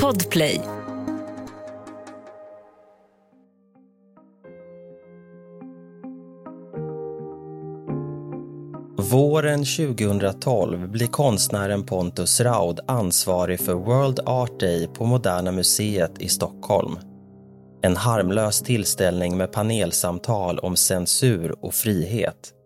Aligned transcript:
Podplay. 0.00 0.60
Våren 8.96 9.64
2012 9.64 10.88
blir 10.88 11.06
konstnären 11.06 11.86
Pontus 11.86 12.40
Raud 12.40 12.80
ansvarig 12.86 13.60
för 13.60 13.74
World 13.74 14.20
Art 14.26 14.60
Day 14.60 14.88
på 14.94 15.04
Moderna 15.04 15.52
Museet 15.52 16.22
i 16.22 16.28
Stockholm. 16.28 16.98
En 17.82 17.96
harmlös 17.96 18.62
tillställning 18.62 19.36
med 19.36 19.52
panelsamtal 19.52 20.58
om 20.58 20.76
censur 20.76 21.64
och 21.64 21.74
frihet. 21.74 22.61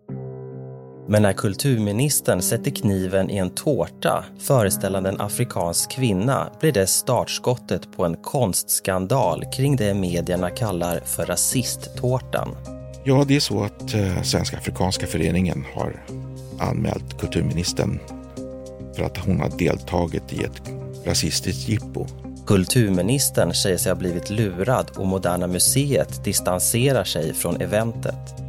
Men 1.09 1.21
när 1.21 1.33
kulturministern 1.33 2.41
sätter 2.41 2.71
kniven 2.71 3.29
i 3.29 3.37
en 3.37 3.49
tårta 3.49 4.25
föreställande 4.39 5.09
en 5.09 5.21
afrikansk 5.21 5.91
kvinna 5.91 6.49
blir 6.59 6.71
det 6.71 6.87
startskottet 6.87 7.97
på 7.97 8.05
en 8.05 8.15
konstskandal 8.15 9.43
kring 9.53 9.75
det 9.75 9.93
medierna 9.93 10.49
kallar 10.49 10.99
för 10.99 11.25
rasisttårtan. 11.25 12.55
Ja, 13.03 13.25
det 13.27 13.35
är 13.35 13.39
så 13.39 13.63
att 13.63 13.93
eh, 13.93 14.21
Svenska 14.21 14.57
Afrikanska 14.57 15.07
Föreningen 15.07 15.65
har 15.75 16.03
anmält 16.59 17.19
kulturministern 17.19 17.99
för 18.95 19.03
att 19.03 19.17
hon 19.17 19.39
har 19.39 19.49
deltagit 19.57 20.33
i 20.33 20.43
ett 20.43 20.61
rasistiskt 21.05 21.69
jippo. 21.69 22.05
Kulturministern 22.47 23.53
säger 23.53 23.77
sig 23.77 23.91
ha 23.91 23.97
blivit 23.97 24.29
lurad 24.29 24.91
och 24.95 25.07
Moderna 25.07 25.47
Museet 25.47 26.23
distanserar 26.23 27.03
sig 27.03 27.33
från 27.33 27.61
eventet. 27.61 28.46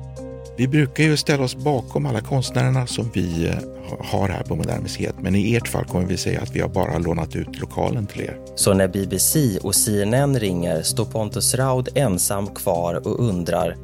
Vi 0.58 0.68
brukar 0.68 1.04
ju 1.04 1.16
ställa 1.16 1.44
oss 1.44 1.56
bakom 1.56 2.06
alla 2.06 2.20
konstnärerna 2.20 2.86
som 2.86 3.10
vi 3.14 3.46
eh, 3.46 3.54
har 4.00 4.28
här 4.28 4.42
på 4.42 4.56
Moderna 4.56 4.80
Museet, 4.80 5.14
men 5.20 5.34
i 5.34 5.54
ert 5.54 5.68
fall 5.68 5.84
kommer 5.84 6.06
vi 6.06 6.16
säga 6.16 6.40
att 6.40 6.56
vi 6.56 6.60
har 6.60 6.68
bara 6.68 6.98
lånat 6.98 7.36
ut 7.36 7.60
lokalen 7.60 8.06
till 8.06 8.20
er. 8.20 8.40
Så 8.54 8.74
när 8.74 8.88
BBC 8.88 9.58
och 9.58 9.74
CNN 9.74 10.38
ringer 10.38 10.82
står 10.82 11.04
Pontus 11.04 11.54
Raud 11.54 11.88
ensam 11.94 12.46
kvar 12.46 12.94
och 12.94 13.20
undrar 13.20 13.76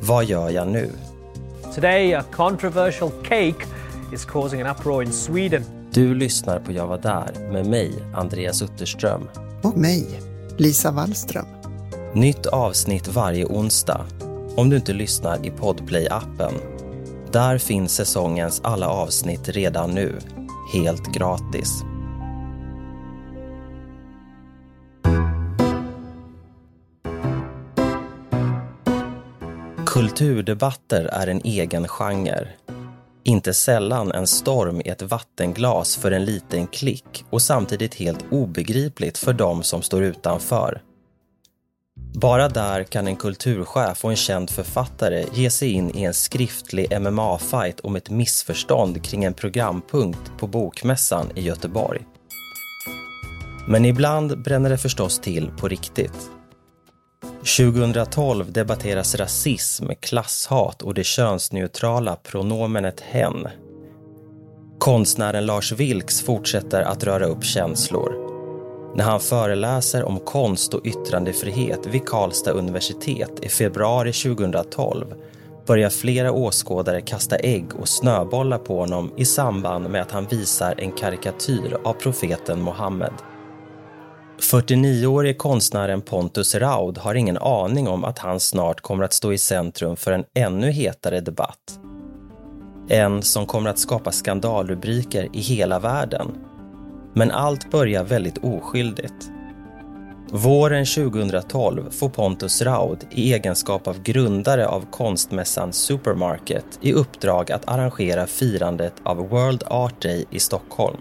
vad 0.00 0.24
gör 0.24 0.50
jag 0.50 0.68
nu? 0.68 0.90
Today, 1.74 2.14
a 2.14 2.22
controversial 2.32 3.10
cake 3.22 3.66
is 4.14 4.24
causing 4.24 4.62
an 4.62 4.76
uproar 4.76 5.02
in 5.02 5.12
Sweden. 5.12 5.64
Du 5.92 6.14
lyssnar 6.14 6.58
på 6.58 6.72
Jag 6.72 6.86
var 6.86 6.98
där 6.98 7.52
med 7.52 7.66
mig, 7.66 7.92
Andreas 8.14 8.62
Utterström. 8.62 9.28
Och 9.62 9.78
mig, 9.78 10.20
Lisa 10.56 10.90
Wallström. 10.90 11.46
Nytt 12.14 12.46
avsnitt 12.46 13.08
varje 13.08 13.44
onsdag. 13.44 14.06
Om 14.56 14.70
du 14.70 14.76
inte 14.76 14.92
lyssnar 14.92 15.46
i 15.46 15.50
Podplay-appen. 15.50 16.52
Där 17.32 17.58
finns 17.58 17.94
säsongens 17.94 18.60
alla 18.64 18.88
avsnitt 18.88 19.48
redan 19.48 19.90
nu, 19.90 20.18
helt 20.72 21.14
gratis. 21.14 21.82
Kulturdebatter 29.86 31.04
är 31.04 31.26
en 31.26 31.40
egen 31.44 31.88
genre. 31.88 32.48
Inte 33.24 33.54
sällan 33.54 34.12
en 34.12 34.26
storm 34.26 34.80
i 34.80 34.88
ett 34.88 35.02
vattenglas 35.02 35.96
för 35.96 36.10
en 36.10 36.24
liten 36.24 36.66
klick 36.66 37.24
och 37.30 37.42
samtidigt 37.42 37.94
helt 37.94 38.24
obegripligt 38.30 39.18
för 39.18 39.32
dem 39.32 39.62
som 39.62 39.82
står 39.82 40.02
utanför. 40.02 40.82
Bara 42.14 42.48
där 42.48 42.84
kan 42.84 43.06
en 43.06 43.16
kulturchef 43.16 44.04
och 44.04 44.10
en 44.10 44.16
känd 44.16 44.50
författare 44.50 45.24
ge 45.32 45.50
sig 45.50 45.70
in 45.70 45.96
i 45.96 46.04
en 46.04 46.14
skriftlig 46.14 46.92
MMA-fight 46.92 47.80
om 47.82 47.96
ett 47.96 48.10
missförstånd 48.10 49.04
kring 49.04 49.24
en 49.24 49.34
programpunkt 49.34 50.32
på 50.38 50.46
Bokmässan 50.46 51.30
i 51.34 51.40
Göteborg. 51.40 52.00
Men 53.68 53.84
ibland 53.84 54.42
bränner 54.42 54.70
det 54.70 54.78
förstås 54.78 55.18
till 55.18 55.50
på 55.58 55.68
riktigt. 55.68 56.30
2012 57.58 58.52
debatteras 58.52 59.14
rasism, 59.14 59.86
klasshat 60.00 60.82
och 60.82 60.94
det 60.94 61.04
könsneutrala 61.04 62.16
pronomenet 62.16 63.00
hen. 63.00 63.48
Konstnären 64.78 65.46
Lars 65.46 65.72
Vilks 65.72 66.22
fortsätter 66.22 66.82
att 66.82 67.04
röra 67.04 67.26
upp 67.26 67.44
känslor. 67.44 68.23
När 68.96 69.04
han 69.04 69.20
föreläser 69.20 70.04
om 70.04 70.20
konst 70.20 70.74
och 70.74 70.86
yttrandefrihet 70.86 71.86
vid 71.86 72.06
Karlstad 72.06 72.52
universitet 72.52 73.30
i 73.42 73.48
februari 73.48 74.12
2012 74.12 75.14
börjar 75.66 75.90
flera 75.90 76.32
åskådare 76.32 77.00
kasta 77.00 77.36
ägg 77.36 77.66
och 77.80 77.88
snöbollar 77.88 78.58
på 78.58 78.78
honom 78.78 79.12
i 79.16 79.24
samband 79.24 79.90
med 79.90 80.02
att 80.02 80.10
han 80.10 80.26
visar 80.26 80.74
en 80.78 80.92
karikatyr 80.92 81.76
av 81.84 81.92
profeten 81.92 82.64
Muhammed. 82.64 83.12
49-årige 84.40 85.34
konstnären 85.34 86.00
Pontus 86.00 86.54
Raud 86.54 86.98
har 86.98 87.14
ingen 87.14 87.38
aning 87.38 87.88
om 87.88 88.04
att 88.04 88.18
han 88.18 88.40
snart 88.40 88.80
kommer 88.80 89.04
att 89.04 89.12
stå 89.12 89.32
i 89.32 89.38
centrum 89.38 89.96
för 89.96 90.12
en 90.12 90.24
ännu 90.34 90.70
hetare 90.70 91.20
debatt. 91.20 91.78
En 92.88 93.22
som 93.22 93.46
kommer 93.46 93.70
att 93.70 93.78
skapa 93.78 94.12
skandalrubriker 94.12 95.28
i 95.32 95.40
hela 95.40 95.78
världen. 95.78 96.53
Men 97.14 97.30
allt 97.30 97.70
börjar 97.70 98.04
väldigt 98.04 98.38
oskyldigt. 98.38 99.30
Våren 100.30 100.86
2012 100.86 101.90
får 101.90 102.08
Pontus 102.08 102.62
Raud 102.62 102.98
i 103.10 103.32
egenskap 103.32 103.88
av 103.88 104.02
grundare 104.02 104.66
av 104.68 104.86
konstmässan 104.90 105.72
Supermarket 105.72 106.64
i 106.80 106.92
uppdrag 106.92 107.52
att 107.52 107.68
arrangera 107.68 108.26
firandet 108.26 108.94
av 109.02 109.16
World 109.16 109.62
Art 109.66 110.02
Day 110.02 110.24
i 110.30 110.38
Stockholm. 110.38 110.96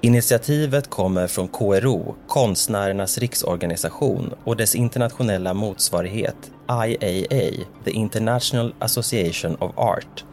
Initiativet 0.00 0.90
kommer 0.90 1.26
från 1.26 1.48
KRO, 1.48 2.14
Konstnärernas 2.26 3.18
riksorganisation 3.18 4.34
och 4.44 4.56
dess 4.56 4.74
internationella 4.74 5.54
motsvarighet 5.54 6.50
IAA, 6.70 7.64
the 7.84 7.90
International 7.90 8.74
Association 8.78 9.56
of 9.56 9.78
Art. 9.78 10.24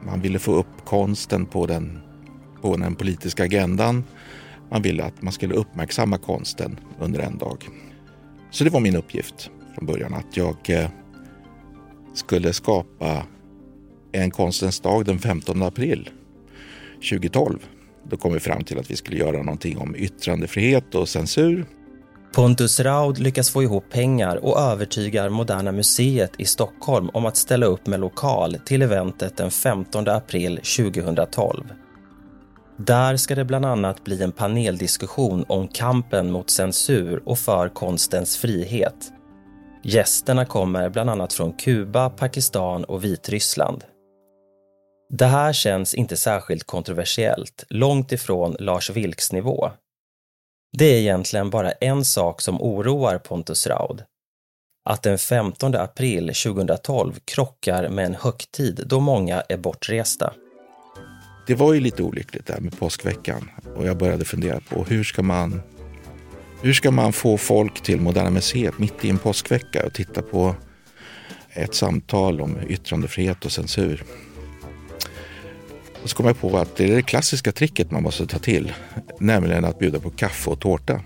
Man 0.00 0.20
ville 0.20 0.38
få 0.38 0.52
upp 0.52 0.84
konsten 0.84 1.46
på 1.46 1.66
den, 1.66 2.00
på 2.64 2.76
den 2.76 2.94
politiska 2.94 3.44
agendan. 3.44 4.04
Man 4.70 4.82
ville 4.82 5.04
att 5.04 5.22
man 5.22 5.32
skulle 5.32 5.54
uppmärksamma 5.54 6.18
konsten 6.18 6.80
under 7.00 7.20
en 7.20 7.38
dag. 7.38 7.68
Så 8.50 8.64
det 8.64 8.70
var 8.70 8.80
min 8.80 8.96
uppgift 8.96 9.50
från 9.74 9.86
början 9.86 10.14
att 10.14 10.36
jag 10.36 10.56
eh, 10.66 10.88
skulle 12.14 12.52
skapa 12.52 13.22
en 14.12 14.30
konstens 14.30 14.80
dag 14.80 15.04
den 15.04 15.18
15 15.18 15.62
april 15.62 16.10
2012 17.10 17.58
då 18.10 18.16
kom 18.16 18.32
vi 18.32 18.40
fram 18.40 18.64
till 18.64 18.78
att 18.78 18.90
vi 18.90 18.96
skulle 18.96 19.16
göra 19.16 19.42
någonting 19.42 19.78
om 19.78 19.96
yttrandefrihet 19.96 20.94
och 20.94 21.08
censur. 21.08 21.66
Pontus 22.34 22.80
Raud 22.80 23.18
lyckas 23.18 23.50
få 23.50 23.62
ihop 23.62 23.84
pengar 23.90 24.36
och 24.36 24.60
övertygar 24.60 25.28
Moderna 25.28 25.72
Museet 25.72 26.32
i 26.38 26.44
Stockholm 26.44 27.10
om 27.12 27.26
att 27.26 27.36
ställa 27.36 27.66
upp 27.66 27.86
med 27.86 28.00
lokal 28.00 28.56
till 28.66 28.82
eventet 28.82 29.36
den 29.36 29.50
15 29.50 30.08
april 30.08 30.56
2012. 30.56 31.64
Där 32.76 33.16
ska 33.16 33.34
det 33.34 33.44
bland 33.44 33.64
annat 33.64 34.04
bli 34.04 34.22
en 34.22 34.32
paneldiskussion 34.32 35.44
om 35.48 35.68
kampen 35.68 36.30
mot 36.30 36.50
censur 36.50 37.22
och 37.28 37.38
för 37.38 37.68
konstens 37.68 38.36
frihet. 38.36 39.12
Gästerna 39.82 40.44
kommer 40.44 40.88
bland 40.88 41.10
annat 41.10 41.32
från 41.32 41.52
Kuba, 41.52 42.10
Pakistan 42.10 42.84
och 42.84 43.04
Vitryssland. 43.04 43.84
Det 45.10 45.26
här 45.26 45.52
känns 45.52 45.94
inte 45.94 46.16
särskilt 46.16 46.64
kontroversiellt, 46.64 47.64
långt 47.68 48.12
ifrån 48.12 48.56
Lars 48.58 48.90
Vilks 48.90 49.32
nivå. 49.32 49.70
Det 50.78 50.84
är 50.84 50.98
egentligen 51.00 51.50
bara 51.50 51.72
en 51.72 52.04
sak 52.04 52.40
som 52.40 52.62
oroar 52.62 53.18
Pontus 53.18 53.66
Raud. 53.66 54.02
Att 54.84 55.02
den 55.02 55.18
15 55.18 55.74
april 55.74 56.26
2012 56.26 57.12
krockar 57.24 57.88
med 57.88 58.06
en 58.06 58.14
högtid 58.14 58.84
då 58.86 59.00
många 59.00 59.40
är 59.40 59.56
bortresta. 59.56 60.32
Det 61.46 61.54
var 61.54 61.74
ju 61.74 61.80
lite 61.80 62.02
olyckligt 62.02 62.46
där 62.46 62.60
med 62.60 62.78
påskveckan 62.78 63.50
och 63.76 63.86
jag 63.86 63.96
började 63.96 64.24
fundera 64.24 64.60
på 64.60 64.84
hur 64.84 65.04
ska 65.04 65.22
man 65.22 65.62
hur 66.62 66.72
ska 66.72 66.90
man 66.90 67.12
få 67.12 67.38
folk 67.38 67.82
till 67.82 68.00
Moderna 68.00 68.30
Museet 68.30 68.78
mitt 68.78 69.04
i 69.04 69.10
en 69.10 69.18
påskvecka 69.18 69.86
och 69.86 69.92
titta 69.94 70.22
på 70.22 70.54
ett 71.50 71.74
samtal 71.74 72.40
om 72.40 72.58
yttrandefrihet 72.68 73.44
och 73.44 73.52
censur? 73.52 74.04
Och 76.02 76.10
så 76.10 76.16
kom 76.16 76.26
jag 76.26 76.40
på 76.40 76.58
att 76.58 76.76
det 76.76 76.84
är 76.84 76.96
det 76.96 77.02
klassiska 77.02 77.52
tricket 77.52 77.90
man 77.90 78.02
måste 78.02 78.26
ta 78.26 78.38
till, 78.38 78.72
nämligen 79.20 79.64
att 79.64 79.78
bjuda 79.78 80.00
på 80.00 80.10
kaffe 80.10 80.50
och 80.50 80.60
tårta. 80.60 81.00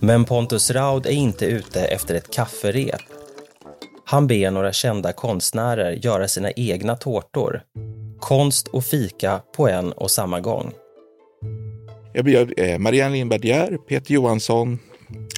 Men 0.00 0.24
Pontus 0.24 0.70
Raud 0.70 1.06
är 1.06 1.10
inte 1.10 1.46
ute 1.46 1.84
efter 1.84 2.14
ett 2.14 2.34
kafferep. 2.34 3.02
Han 4.04 4.26
ber 4.26 4.50
några 4.50 4.72
kända 4.72 5.12
konstnärer 5.12 5.92
göra 5.92 6.28
sina 6.28 6.50
egna 6.50 6.96
tårtor. 6.96 7.62
Konst 8.20 8.68
och 8.68 8.84
fika 8.84 9.42
på 9.56 9.68
en 9.68 9.92
och 9.92 10.10
samma 10.10 10.40
gång. 10.40 10.72
Jag 12.12 12.24
bjöd 12.24 12.52
eh, 12.56 12.78
Marianne 12.78 13.14
Lindberg 13.14 13.78
Peter 13.88 14.14
Johansson, 14.14 14.78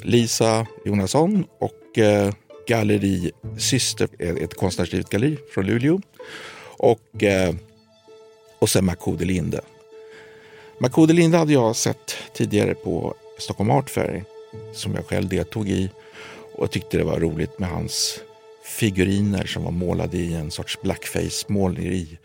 Lisa 0.02 0.66
Jonasson 0.84 1.44
och 1.60 1.98
eh, 1.98 2.32
Galleri 2.66 3.30
Syster, 3.58 4.08
eh, 4.18 4.34
ett 4.36 4.54
konstnärsdrivet 4.54 5.08
galleri 5.08 5.38
från 5.54 5.66
Luleå. 5.66 6.00
Och 6.76 7.22
eh, 7.22 7.54
och 8.58 8.68
sen 8.68 8.84
Makode 8.84 9.24
Linde. 9.24 9.60
Makode 10.78 11.12
Linde 11.12 11.38
hade 11.38 11.52
jag 11.52 11.76
sett 11.76 12.16
tidigare 12.32 12.74
på 12.74 13.14
Stockholm 13.38 13.70
Art 13.70 13.90
Fair 13.90 14.24
som 14.72 14.94
jag 14.94 15.06
själv 15.06 15.28
deltog 15.28 15.68
i 15.68 15.90
och 16.54 16.70
tyckte 16.70 16.98
det 16.98 17.04
var 17.04 17.20
roligt 17.20 17.58
med 17.58 17.68
hans 17.68 18.20
figuriner 18.64 19.46
som 19.46 19.64
var 19.64 19.70
målade 19.70 20.16
i 20.16 20.34
en 20.34 20.50
sorts 20.50 20.78
blackface-måleri. 20.82 22.18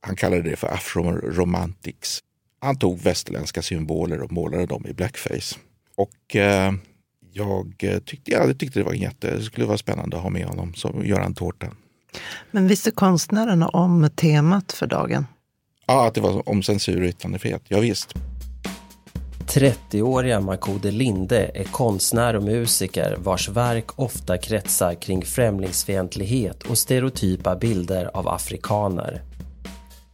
Han 0.00 0.16
kallade 0.16 0.42
det 0.42 0.56
för 0.56 0.68
afro-romantics. 0.68 2.20
Han 2.60 2.78
tog 2.78 3.00
västerländska 3.00 3.62
symboler 3.62 4.20
och 4.20 4.32
målade 4.32 4.66
dem 4.66 4.86
i 4.86 4.92
blackface. 4.92 5.56
Och 5.96 6.36
eh, 6.36 6.72
jag 7.32 7.74
tyckte, 8.04 8.30
jag 8.30 8.58
tyckte 8.58 8.78
det 8.78 8.84
var 8.84 8.92
jätte, 8.92 9.36
det 9.36 9.42
skulle 9.42 9.66
vara 9.66 9.78
spännande 9.78 10.16
att 10.16 10.22
ha 10.22 10.30
med 10.30 10.46
honom 10.46 10.74
och 10.82 11.06
göra 11.06 11.24
en 11.24 11.34
tårta. 11.34 11.66
Men 12.50 12.68
visste 12.68 12.90
konstnärerna 12.90 13.68
om 13.68 14.10
temat 14.16 14.72
för 14.72 14.86
dagen? 14.86 15.26
Ja, 15.86 16.06
att 16.06 16.14
det 16.14 16.20
var 16.20 16.48
om 16.48 16.62
censur 16.62 17.02
och 17.02 17.08
yttrandefrihet. 17.08 17.62
Ja, 17.68 17.80
visst. 17.80 18.14
30-åriga 19.48 20.40
Makode 20.40 20.90
Linde 20.90 21.50
är 21.54 21.64
konstnär 21.64 22.36
och 22.36 22.42
musiker 22.42 23.16
vars 23.18 23.48
verk 23.48 23.98
ofta 23.98 24.38
kretsar 24.38 24.94
kring 24.94 25.24
främlingsfientlighet 25.24 26.62
och 26.62 26.78
stereotypa 26.78 27.56
bilder 27.56 28.10
av 28.16 28.28
afrikaner. 28.28 29.22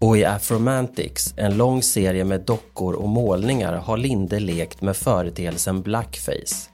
Och 0.04 0.18
i 0.18 0.24
Afromantics, 0.24 1.34
en 1.36 1.56
lång 1.56 1.82
serie 1.82 2.24
med 2.24 2.40
dockor 2.40 2.94
och 2.94 3.08
målningar, 3.08 3.72
har 3.72 3.96
Linde 3.96 4.40
lekt 4.40 4.82
med 4.82 4.96
företeelsen 4.96 5.82
blackface. 5.82 6.70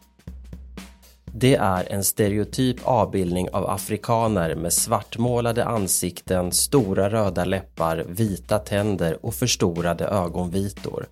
Det 1.24 1.54
är 1.54 1.92
en 1.92 2.04
stereotyp 2.04 2.76
avbildning 2.84 3.48
av 3.50 3.70
afrikaner 3.70 4.54
med 4.54 4.72
svartmålade 4.72 5.64
ansikten, 5.64 6.52
stora 6.52 7.10
röda 7.10 7.44
läppar, 7.44 8.04
vita 8.08 8.58
tänder 8.58 9.26
och 9.26 9.34
förstorade 9.34 10.04
ögonvitor. 10.04 11.06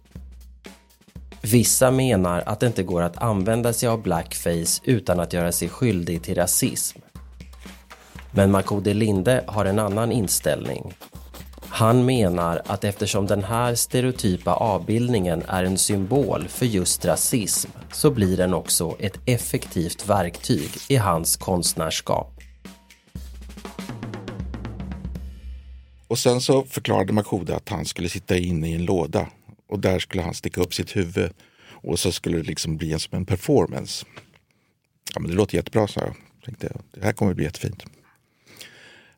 Vissa 1.43 1.91
menar 1.91 2.43
att 2.47 2.61
det 2.61 2.67
inte 2.67 2.83
går 2.83 3.03
att 3.03 3.19
använda 3.19 3.73
sig 3.73 3.89
av 3.89 4.03
blackface 4.03 4.83
utan 4.85 5.21
att 5.21 5.33
göra 5.33 5.53
sig 5.53 5.69
skyldig 5.69 6.23
till 6.23 6.35
rasism. 6.35 6.99
Men 8.31 8.51
Makode 8.51 8.95
Linde 8.95 9.45
har 9.47 9.65
en 9.65 9.79
annan 9.79 10.13
inställning. 10.13 10.95
Han 11.71 12.05
menar 12.05 12.63
att 12.67 12.85
eftersom 12.85 13.27
den 13.27 13.45
här 13.45 13.75
stereotypa 13.75 14.53
avbildningen 14.55 15.43
är 15.49 15.65
en 15.65 15.79
symbol 15.79 16.49
för 16.49 16.67
just 16.67 17.05
rasism 17.05 17.71
så 17.93 18.11
blir 18.11 18.37
den 18.37 18.55
också 18.55 18.97
ett 18.99 19.19
effektivt 19.25 20.09
verktyg 20.09 20.71
i 20.89 20.97
hans 20.97 21.37
konstnärskap. 21.37 22.41
Och 26.09 26.19
sen 26.19 26.41
så 26.41 26.65
förklarade 26.65 27.13
Makode 27.13 27.57
att 27.57 27.69
han 27.69 27.85
skulle 27.85 28.09
sitta 28.09 28.37
inne 28.37 28.71
i 28.71 28.75
en 28.75 28.85
låda 28.85 29.27
och 29.69 29.79
där 29.79 29.99
skulle 29.99 30.23
han 30.23 30.35
sticka 30.35 30.61
upp 30.61 30.75
sitt 30.75 30.97
huvud 30.97 31.33
och 31.71 31.99
så 31.99 32.13
skulle 32.13 32.37
det 32.37 32.43
liksom 32.43 32.77
bli 32.77 32.93
en, 32.93 33.01
som 33.01 33.17
en 33.17 33.27
performance. 33.27 34.07
Ja, 35.15 35.21
men 35.21 35.31
det 35.31 35.37
låter 35.37 35.57
jättebra, 35.57 35.87
sa 35.87 36.01
jag. 36.01 36.15
Tänkte, 36.45 36.73
det 36.95 37.05
här 37.05 37.13
kommer 37.13 37.35
bli 37.35 37.45
jättefint. 37.45 37.85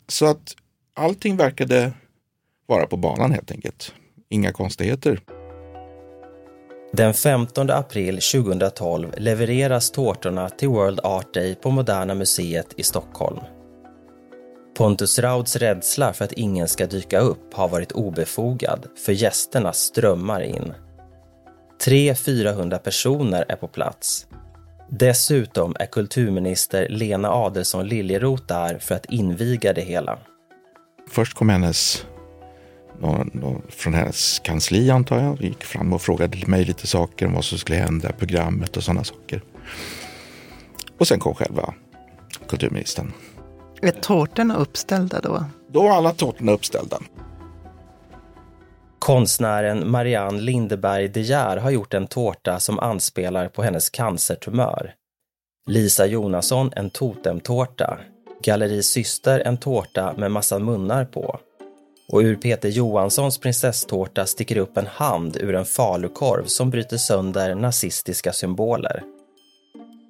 Så 0.08 0.26
att 0.26 0.56
allting 0.94 1.36
verkade 1.36 1.92
vara 2.70 2.86
på 2.86 2.96
banan 2.96 3.32
helt 3.32 3.50
enkelt. 3.50 3.94
Inga 4.28 4.52
konstigheter. 4.52 5.20
Den 6.92 7.14
15 7.14 7.70
april 7.70 8.14
2012 8.14 9.14
levereras 9.16 9.90
tårtorna 9.90 10.48
till 10.48 10.68
World 10.68 11.00
Art 11.02 11.34
Day 11.34 11.54
på 11.54 11.70
Moderna 11.70 12.14
Museet 12.14 12.66
i 12.76 12.82
Stockholm. 12.82 13.40
Pontus 14.76 15.18
Rauds 15.18 15.56
rädsla 15.56 16.12
för 16.12 16.24
att 16.24 16.32
ingen 16.32 16.68
ska 16.68 16.86
dyka 16.86 17.18
upp 17.18 17.54
har 17.54 17.68
varit 17.68 17.92
obefogad, 17.92 18.86
för 19.04 19.12
gästerna 19.12 19.72
strömmar 19.72 20.40
in. 20.40 20.72
300-400 21.84 22.78
personer 22.78 23.44
är 23.48 23.56
på 23.56 23.68
plats. 23.68 24.26
Dessutom 24.90 25.76
är 25.80 25.86
kulturminister 25.86 26.88
Lena 26.88 27.30
Adelsohn 27.30 27.86
Liljeroth 27.86 28.46
där 28.46 28.78
för 28.78 28.94
att 28.94 29.06
inviga 29.06 29.72
det 29.72 29.80
hela. 29.80 30.18
Först 31.10 31.34
kom 31.34 31.48
hennes 31.48 32.06
någon, 33.00 33.30
någon, 33.32 33.62
från 33.68 33.94
hennes 33.94 34.38
kansli 34.38 34.90
antar 34.90 35.18
jag. 35.18 35.42
Gick 35.42 35.64
fram 35.64 35.92
och 35.92 36.02
frågade 36.02 36.46
mig 36.46 36.64
lite 36.64 36.86
saker 36.86 37.26
om 37.26 37.32
vad 37.32 37.44
som 37.44 37.58
skulle 37.58 37.78
hända, 37.78 38.12
programmet 38.12 38.76
och 38.76 38.82
sådana 38.82 39.04
saker. 39.04 39.42
Och 40.98 41.08
sen 41.08 41.20
kom 41.20 41.34
själva 41.34 41.74
kulturministern. 42.48 43.12
Är 43.82 43.90
tårtorna 43.90 44.56
uppställda 44.56 45.20
då? 45.20 45.44
Då 45.68 45.82
var 45.82 45.90
alla 45.90 46.12
tårtorna 46.12 46.52
uppställda. 46.52 46.98
Konstnären 48.98 49.90
Marianne 49.90 50.40
Lindeberg 50.40 51.08
De 51.08 51.20
Geer 51.20 51.56
har 51.56 51.70
gjort 51.70 51.94
en 51.94 52.06
tårta 52.06 52.60
som 52.60 52.78
anspelar 52.78 53.48
på 53.48 53.62
hennes 53.62 53.90
cancertumör. 53.90 54.94
Lisa 55.66 56.06
Jonasson 56.06 56.70
en 56.76 56.90
totemtårta. 56.90 57.98
Galleri 58.42 58.82
Syster 58.82 59.40
en 59.40 59.56
tårta 59.56 60.14
med 60.16 60.30
massa 60.30 60.58
munnar 60.58 61.04
på. 61.04 61.40
Och 62.12 62.20
ur 62.20 62.36
Peter 62.36 62.68
Johanssons 62.68 63.38
prinsesstårta 63.38 64.26
sticker 64.26 64.56
upp 64.56 64.76
en 64.76 64.86
hand 64.86 65.36
ur 65.36 65.54
en 65.54 65.64
falukorv 65.64 66.44
som 66.44 66.70
bryter 66.70 66.96
sönder 66.96 67.54
nazistiska 67.54 68.32
symboler. 68.32 69.02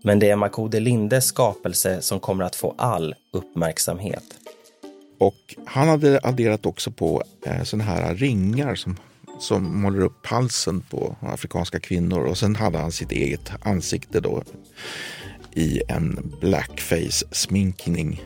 Men 0.03 0.19
det 0.19 0.31
är 0.31 0.37
Makode 0.37 0.81
Lindes 0.81 1.25
skapelse 1.25 2.03
som 2.03 2.21
kommer 2.21 2.45
att 2.45 2.57
få 2.57 2.75
all 2.79 3.15
uppmärksamhet. 3.31 4.25
Och 5.19 5.55
han 5.65 5.89
hade 5.89 6.21
adderat 6.23 6.67
också 6.67 6.91
på 6.91 7.23
eh, 7.47 7.63
sådana 7.63 7.85
här 7.85 8.15
ringar 8.15 8.75
som, 8.75 8.97
som 9.39 9.83
målar 9.83 10.01
upp 10.01 10.27
halsen 10.27 10.81
på 10.81 11.17
afrikanska 11.21 11.81
kvinnor 11.81 12.21
och 12.25 12.39
sen 12.39 12.57
hade 12.57 12.79
han 12.79 12.93
sitt 12.93 13.13
eget 13.13 13.53
ansikte 13.63 14.21
då 14.21 14.43
i 15.55 15.83
en 15.89 16.37
blackface-sminkning. 16.41 18.23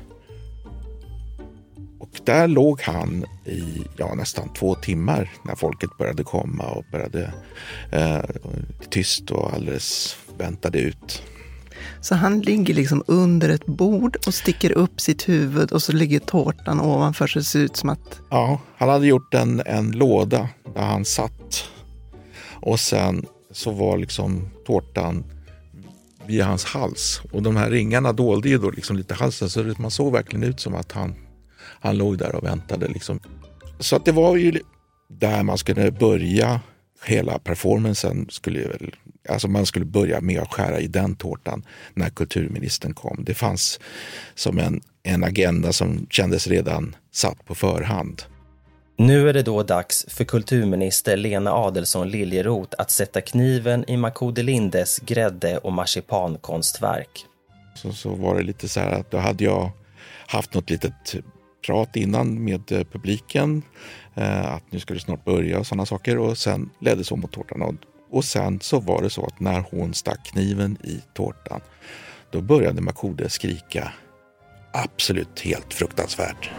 Och 2.04 2.20
där 2.24 2.48
låg 2.48 2.80
han 2.80 3.24
i 3.44 3.84
ja, 3.96 4.14
nästan 4.14 4.48
två 4.48 4.74
timmar 4.74 5.30
när 5.44 5.54
folket 5.54 5.90
började 5.98 6.24
komma 6.24 6.64
och 6.64 6.84
började 6.92 7.32
eh, 7.92 8.24
tyst 8.90 9.30
och 9.30 9.54
alldeles 9.54 10.16
väntade 10.38 10.78
ut. 10.78 11.22
Så 12.00 12.14
han 12.14 12.40
ligger 12.40 12.74
liksom 12.74 13.04
under 13.06 13.48
ett 13.48 13.66
bord 13.66 14.16
och 14.26 14.34
sticker 14.34 14.72
upp 14.72 15.00
sitt 15.00 15.28
huvud 15.28 15.72
och 15.72 15.82
så 15.82 15.92
ligger 15.92 16.18
tårtan 16.18 16.80
ovanför 16.80 17.26
så 17.26 17.38
det 17.38 17.44
ser 17.44 17.60
ut 17.60 17.76
som 17.76 17.88
att... 17.88 18.20
Ja, 18.30 18.60
han 18.76 18.88
hade 18.88 19.06
gjort 19.06 19.34
en, 19.34 19.62
en 19.66 19.92
låda 19.92 20.48
där 20.74 20.82
han 20.82 21.04
satt. 21.04 21.64
Och 22.50 22.80
sen 22.80 23.26
så 23.52 23.70
var 23.70 23.98
liksom 23.98 24.48
tårtan 24.66 25.24
vid 26.26 26.42
hans 26.42 26.64
hals. 26.64 27.20
Och 27.32 27.42
de 27.42 27.56
här 27.56 27.70
ringarna 27.70 28.12
dolde 28.12 28.48
ju 28.48 28.58
då 28.58 28.70
liksom 28.70 28.96
lite 28.96 29.14
halsen 29.14 29.50
så 29.50 29.74
man 29.78 29.90
såg 29.90 30.12
verkligen 30.12 30.42
ut 30.42 30.60
som 30.60 30.74
att 30.74 30.92
han, 30.92 31.14
han 31.80 31.96
låg 31.96 32.18
där 32.18 32.34
och 32.34 32.44
väntade. 32.44 32.88
Liksom. 32.88 33.20
Så 33.78 33.96
att 33.96 34.04
det 34.04 34.12
var 34.12 34.36
ju 34.36 34.60
där 35.08 35.42
man 35.42 35.58
skulle 35.58 35.90
börja 35.90 36.60
hela 37.04 37.38
performancen 37.38 38.26
skulle 38.30 38.68
väl, 38.68 38.94
alltså 39.28 39.48
man 39.48 39.66
skulle 39.66 39.84
börja 39.84 40.20
med 40.20 40.40
att 40.40 40.52
skära 40.52 40.80
i 40.80 40.86
den 40.86 41.16
tårtan 41.16 41.62
när 41.94 42.10
kulturministern 42.10 42.94
kom. 42.94 43.24
Det 43.26 43.34
fanns 43.34 43.80
som 44.34 44.58
en, 44.58 44.80
en 45.02 45.24
agenda 45.24 45.72
som 45.72 46.06
kändes 46.10 46.46
redan 46.46 46.96
satt 47.12 47.44
på 47.44 47.54
förhand. 47.54 48.22
Nu 48.96 49.28
är 49.28 49.32
det 49.32 49.42
då 49.42 49.62
dags 49.62 50.06
för 50.08 50.24
kulturminister 50.24 51.16
Lena 51.16 51.52
Adelsohn 51.52 52.08
Liljeroth 52.08 52.74
att 52.78 52.90
sätta 52.90 53.20
kniven 53.20 53.90
i 53.90 53.96
Makode 53.96 54.42
Lindes 54.42 54.98
grädde 54.98 55.58
och 55.58 55.72
marsipankonstverk. 55.72 57.26
Så, 57.74 57.92
så 57.92 58.14
var 58.14 58.34
det 58.34 58.42
lite 58.42 58.68
så 58.68 58.80
här 58.80 58.92
att 58.92 59.10
då 59.10 59.18
hade 59.18 59.44
jag 59.44 59.70
haft 60.26 60.54
något 60.54 60.70
litet 60.70 61.14
prat 61.66 61.96
innan 61.96 62.44
med 62.44 62.72
eh, 62.72 62.84
publiken. 62.84 63.62
Eh, 64.14 64.54
att 64.54 64.72
nu 64.72 64.80
ska 64.80 64.94
det 64.94 65.00
snart 65.00 65.24
börja 65.24 65.58
och 65.58 65.66
sådana 65.66 65.86
saker. 65.86 66.18
Och 66.18 66.38
sen 66.38 66.70
ledde 66.78 67.04
så 67.04 67.16
mot 67.16 67.32
tårtan. 67.32 67.62
Och, 67.62 67.74
och 68.10 68.24
sen 68.24 68.60
så 68.60 68.80
var 68.80 69.02
det 69.02 69.10
så 69.10 69.26
att 69.26 69.40
när 69.40 69.64
hon 69.70 69.94
stack 69.94 70.26
kniven 70.26 70.78
i 70.84 71.00
tårtan 71.14 71.60
då 72.30 72.40
började 72.40 72.80
Makode 72.80 73.30
skrika 73.30 73.92
absolut 74.72 75.40
helt 75.40 75.74
fruktansvärt. 75.74 76.50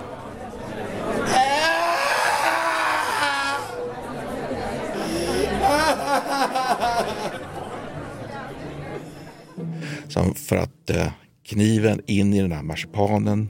Så 10.08 10.34
för 10.34 10.56
att 10.56 10.90
eh, 10.90 11.12
kniven 11.46 12.02
in 12.06 12.34
i 12.34 12.42
den 12.42 12.52
här 12.52 12.64
marsipanen 12.64 13.50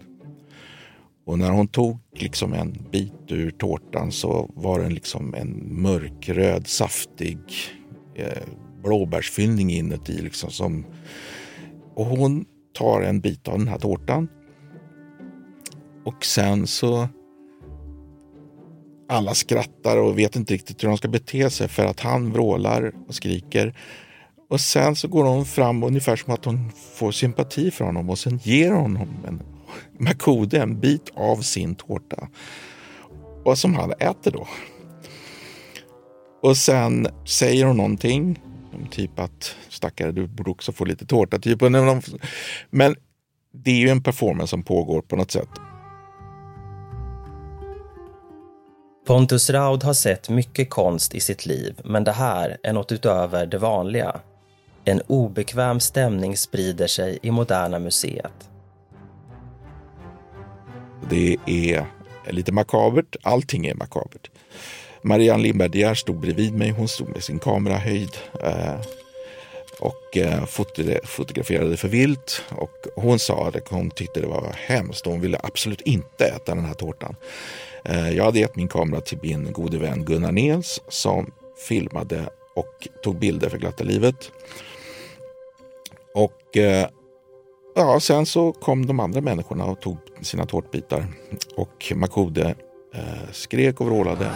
och 1.25 1.39
när 1.39 1.51
hon 1.51 1.67
tog 1.67 1.99
liksom 2.13 2.53
en 2.53 2.87
bit 2.91 3.13
ur 3.27 3.51
tårtan 3.51 4.11
så 4.11 4.51
var 4.53 4.79
den 4.79 4.93
liksom 4.93 5.33
en 5.33 5.81
mörkröd, 5.81 6.67
saftig 6.67 7.39
eh, 8.15 8.43
blåbärsfyllning 8.83 9.71
inuti. 9.71 10.21
Liksom 10.21 10.51
som, 10.51 10.85
och 11.95 12.05
hon 12.05 12.45
tar 12.73 13.01
en 13.01 13.21
bit 13.21 13.47
av 13.47 13.57
den 13.59 13.67
här 13.67 13.79
tårtan. 13.79 14.27
Och 16.05 16.25
sen 16.25 16.67
så 16.67 17.07
alla 19.09 19.33
skrattar 19.33 19.97
och 19.97 20.19
vet 20.19 20.35
inte 20.35 20.53
riktigt 20.53 20.83
hur 20.83 20.87
de 20.87 20.97
ska 20.97 21.07
bete 21.07 21.49
sig 21.49 21.67
för 21.67 21.85
att 21.85 21.99
han 21.99 22.31
vrålar 22.31 22.93
och 23.07 23.15
skriker. 23.15 23.77
Och 24.49 24.61
sen 24.61 24.95
så 24.95 25.07
går 25.07 25.23
hon 25.23 25.45
fram 25.45 25.83
ungefär 25.83 26.15
som 26.15 26.33
att 26.33 26.45
hon 26.45 26.71
får 26.95 27.11
sympati 27.11 27.71
för 27.71 27.85
honom 27.85 28.09
och 28.09 28.19
sen 28.19 28.39
ger 28.43 28.71
honom 28.71 29.09
en 29.27 29.54
Makode 29.99 30.61
en 30.61 30.79
bit 30.79 31.11
av 31.15 31.37
sin 31.37 31.75
tårta. 31.75 32.27
Och 33.45 33.57
som 33.57 33.75
han 33.75 33.91
äter 33.91 34.31
då. 34.31 34.47
Och 36.41 36.57
sen 36.57 37.07
säger 37.25 37.65
hon 37.65 37.77
någonting. 37.77 38.41
Typ 38.91 39.19
att 39.19 39.55
stackare, 39.69 40.11
du 40.11 40.27
borde 40.27 40.51
också 40.51 40.71
få 40.71 40.85
lite 40.85 41.05
tårta. 41.05 41.39
Typ. 41.39 41.61
Men 42.69 42.95
det 43.53 43.71
är 43.71 43.75
ju 43.79 43.89
en 43.89 44.03
performance 44.03 44.49
som 44.49 44.63
pågår 44.63 45.01
på 45.01 45.15
något 45.15 45.31
sätt. 45.31 45.49
Pontus 49.07 49.49
Raud 49.49 49.83
har 49.83 49.93
sett 49.93 50.29
mycket 50.29 50.69
konst 50.69 51.15
i 51.15 51.19
sitt 51.19 51.45
liv, 51.45 51.81
men 51.83 52.03
det 52.03 52.11
här 52.11 52.57
är 52.63 52.73
något 52.73 52.91
utöver 52.91 53.45
det 53.45 53.57
vanliga. 53.57 54.19
En 54.85 55.01
obekväm 55.07 55.79
stämning 55.79 56.37
sprider 56.37 56.87
sig 56.87 57.19
i 57.21 57.31
Moderna 57.31 57.79
Museet. 57.79 58.49
Det 61.09 61.37
är 61.45 61.85
lite 62.29 62.51
makabert. 62.51 63.15
Allting 63.21 63.65
är 63.67 63.75
makabert. 63.75 64.29
Marianne 65.01 65.43
Lindberg 65.43 65.69
De 65.69 65.95
stod 65.95 66.19
bredvid 66.19 66.53
mig. 66.53 66.69
Hon 66.69 66.87
stod 66.87 67.09
med 67.09 67.23
sin 67.23 67.39
kamera 67.39 67.77
höjd 67.77 68.17
eh, 68.43 68.79
och 69.79 70.17
eh, 70.17 70.45
fotograferade 71.03 71.77
för 71.77 71.87
vilt. 71.87 72.41
Och 72.49 72.87
hon 72.95 73.19
sa 73.19 73.47
att 73.47 73.67
hon 73.67 73.89
tyckte 73.89 74.21
det 74.21 74.27
var 74.27 74.55
hemskt. 74.67 75.05
Hon 75.05 75.21
ville 75.21 75.39
absolut 75.43 75.81
inte 75.81 76.25
äta 76.25 76.55
den 76.55 76.65
här 76.65 76.73
tårtan. 76.73 77.15
Eh, 77.85 78.09
jag 78.09 78.23
hade 78.23 78.39
gett 78.39 78.55
min 78.55 78.67
kamera 78.67 79.01
till 79.01 79.19
min 79.21 79.51
gode 79.51 79.77
vän 79.77 80.05
Gunnar 80.05 80.31
Nils 80.31 80.81
som 80.89 81.31
filmade 81.67 82.29
och 82.55 82.87
tog 83.03 83.19
bilder 83.19 83.49
för 83.49 83.57
glatta 83.57 83.83
livet. 83.83 84.31
Och 86.13 86.57
ja, 87.75 87.99
sen 87.99 88.25
så 88.25 88.51
kom 88.51 88.85
de 88.85 88.99
andra 88.99 89.21
människorna 89.21 89.65
och 89.65 89.81
tog 89.81 89.97
sina 90.21 90.45
tårtbitar. 90.45 91.07
Och 91.57 91.93
Makode 91.95 92.55
eh, 92.95 93.31
skrek 93.31 93.81
och 93.81 93.87
vrålade. 93.87 94.31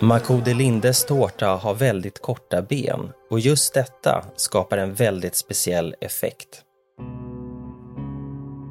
Makode 0.00 0.54
Lindes 0.54 1.04
tårta 1.04 1.46
har 1.46 1.74
väldigt 1.74 2.22
korta 2.22 2.62
ben 2.62 3.12
och 3.30 3.40
just 3.40 3.74
detta 3.74 4.24
skapar 4.36 4.78
en 4.78 4.94
väldigt 4.94 5.36
speciell 5.36 5.94
effekt. 6.00 6.62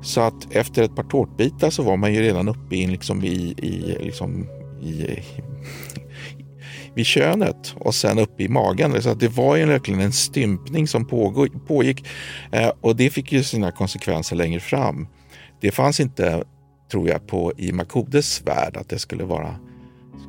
Så 0.03 0.21
att 0.21 0.55
efter 0.55 0.83
ett 0.83 0.95
par 0.95 1.03
tårtbitar 1.03 1.69
så 1.69 1.83
var 1.83 1.97
man 1.97 2.13
ju 2.13 2.21
redan 2.21 2.49
uppe 2.49 2.75
in 2.75 2.91
liksom 2.91 3.23
i, 3.23 3.55
i, 3.57 3.97
liksom 3.99 4.47
i, 4.81 5.19
vid 6.95 7.05
könet 7.05 7.75
och 7.75 7.95
sen 7.95 8.19
upp 8.19 8.41
i 8.41 8.47
magen. 8.47 9.01
Så 9.01 9.09
att 9.09 9.19
det 9.19 9.27
var 9.27 9.55
ju 9.55 9.65
verkligen 9.65 10.01
en 10.01 10.11
stympning 10.11 10.87
som 10.87 11.05
pågick 11.67 12.05
eh, 12.51 12.71
och 12.81 12.95
det 12.95 13.09
fick 13.09 13.31
ju 13.31 13.43
sina 13.43 13.71
konsekvenser 13.71 14.35
längre 14.35 14.59
fram. 14.59 15.07
Det 15.61 15.71
fanns 15.71 15.99
inte, 15.99 16.43
tror 16.91 17.09
jag, 17.09 17.27
på 17.27 17.53
i 17.57 17.71
Makodes 17.71 18.41
värld 18.45 18.77
att 18.77 18.89
det 18.89 18.99
skulle 18.99 19.23
vara 19.23 19.55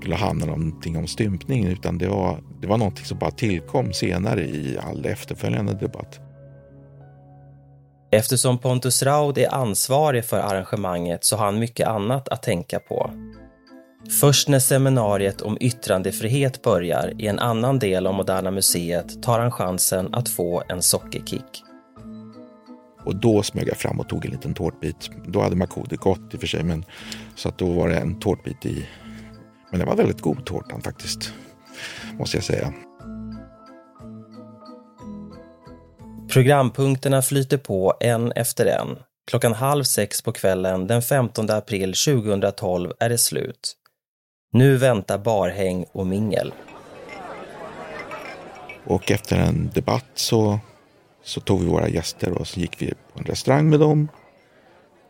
skulle 0.02 0.16
handla 0.16 0.46
någonting 0.46 0.96
om 0.96 1.06
stympning 1.06 1.66
utan 1.66 1.98
det 1.98 2.08
var, 2.08 2.38
det 2.60 2.66
var 2.66 2.78
någonting 2.78 3.04
som 3.04 3.18
bara 3.18 3.30
tillkom 3.30 3.92
senare 3.92 4.40
i 4.40 4.78
all 4.86 5.06
efterföljande 5.06 5.74
debatt. 5.74 6.20
Eftersom 8.10 8.58
Pontus 8.58 9.02
Raud 9.02 9.38
är 9.38 9.54
ansvarig 9.54 10.24
för 10.24 10.38
arrangemanget 10.38 11.24
så 11.24 11.36
har 11.36 11.44
han 11.44 11.58
mycket 11.58 11.88
annat 11.88 12.28
att 12.28 12.42
tänka 12.42 12.78
på. 12.78 13.10
Först 14.10 14.48
när 14.48 14.58
seminariet 14.58 15.40
om 15.40 15.58
yttrandefrihet 15.60 16.62
börjar 16.62 17.12
i 17.18 17.26
en 17.26 17.38
annan 17.38 17.78
del 17.78 18.06
av 18.06 18.14
Moderna 18.14 18.50
Museet 18.50 19.22
tar 19.22 19.40
han 19.40 19.50
chansen 19.50 20.14
att 20.14 20.28
få 20.28 20.62
en 20.68 20.82
sockerkick. 20.82 21.62
Och 23.04 23.16
då 23.16 23.42
smög 23.42 23.68
jag 23.68 23.76
fram 23.76 24.00
och 24.00 24.08
tog 24.08 24.24
en 24.24 24.30
liten 24.30 24.54
tårtbit. 24.54 25.10
Då 25.26 25.42
hade 25.42 25.56
Makode 25.56 25.96
gått 25.96 26.34
i 26.34 26.36
och 26.36 26.40
för 26.40 26.46
sig, 26.46 26.62
men 26.62 26.84
så 27.36 27.48
att 27.48 27.58
då 27.58 27.72
var 27.72 27.88
det 27.88 27.96
en 27.96 28.20
tårtbit 28.20 28.66
i. 28.66 28.88
Men 29.70 29.80
det 29.80 29.86
var 29.86 29.96
väldigt 29.96 30.20
god 30.20 30.46
tårtan 30.46 30.82
faktiskt, 30.82 31.32
måste 32.18 32.36
jag 32.36 32.44
säga. 32.44 32.72
Programpunkterna 36.32 37.22
flyter 37.22 37.58
på 37.58 37.94
en 38.00 38.32
efter 38.32 38.66
en. 38.66 38.98
Klockan 39.26 39.54
halv 39.54 39.84
sex 39.84 40.22
på 40.22 40.32
kvällen 40.32 40.86
den 40.86 41.02
15 41.02 41.50
april 41.50 41.94
2012 41.94 42.92
är 42.98 43.08
det 43.08 43.18
slut. 43.18 43.76
Nu 44.54 44.76
väntar 44.76 45.18
barhäng 45.18 45.86
och 45.92 46.06
mingel. 46.06 46.54
Och 48.84 49.10
efter 49.10 49.36
en 49.36 49.70
debatt 49.74 50.06
så, 50.14 50.60
så 51.24 51.40
tog 51.40 51.60
vi 51.60 51.66
våra 51.66 51.88
gäster 51.88 52.32
och 52.32 52.46
så 52.46 52.60
gick 52.60 52.82
vi 52.82 52.94
på 53.12 53.18
en 53.18 53.24
restaurang 53.24 53.70
med 53.70 53.80
dem. 53.80 54.08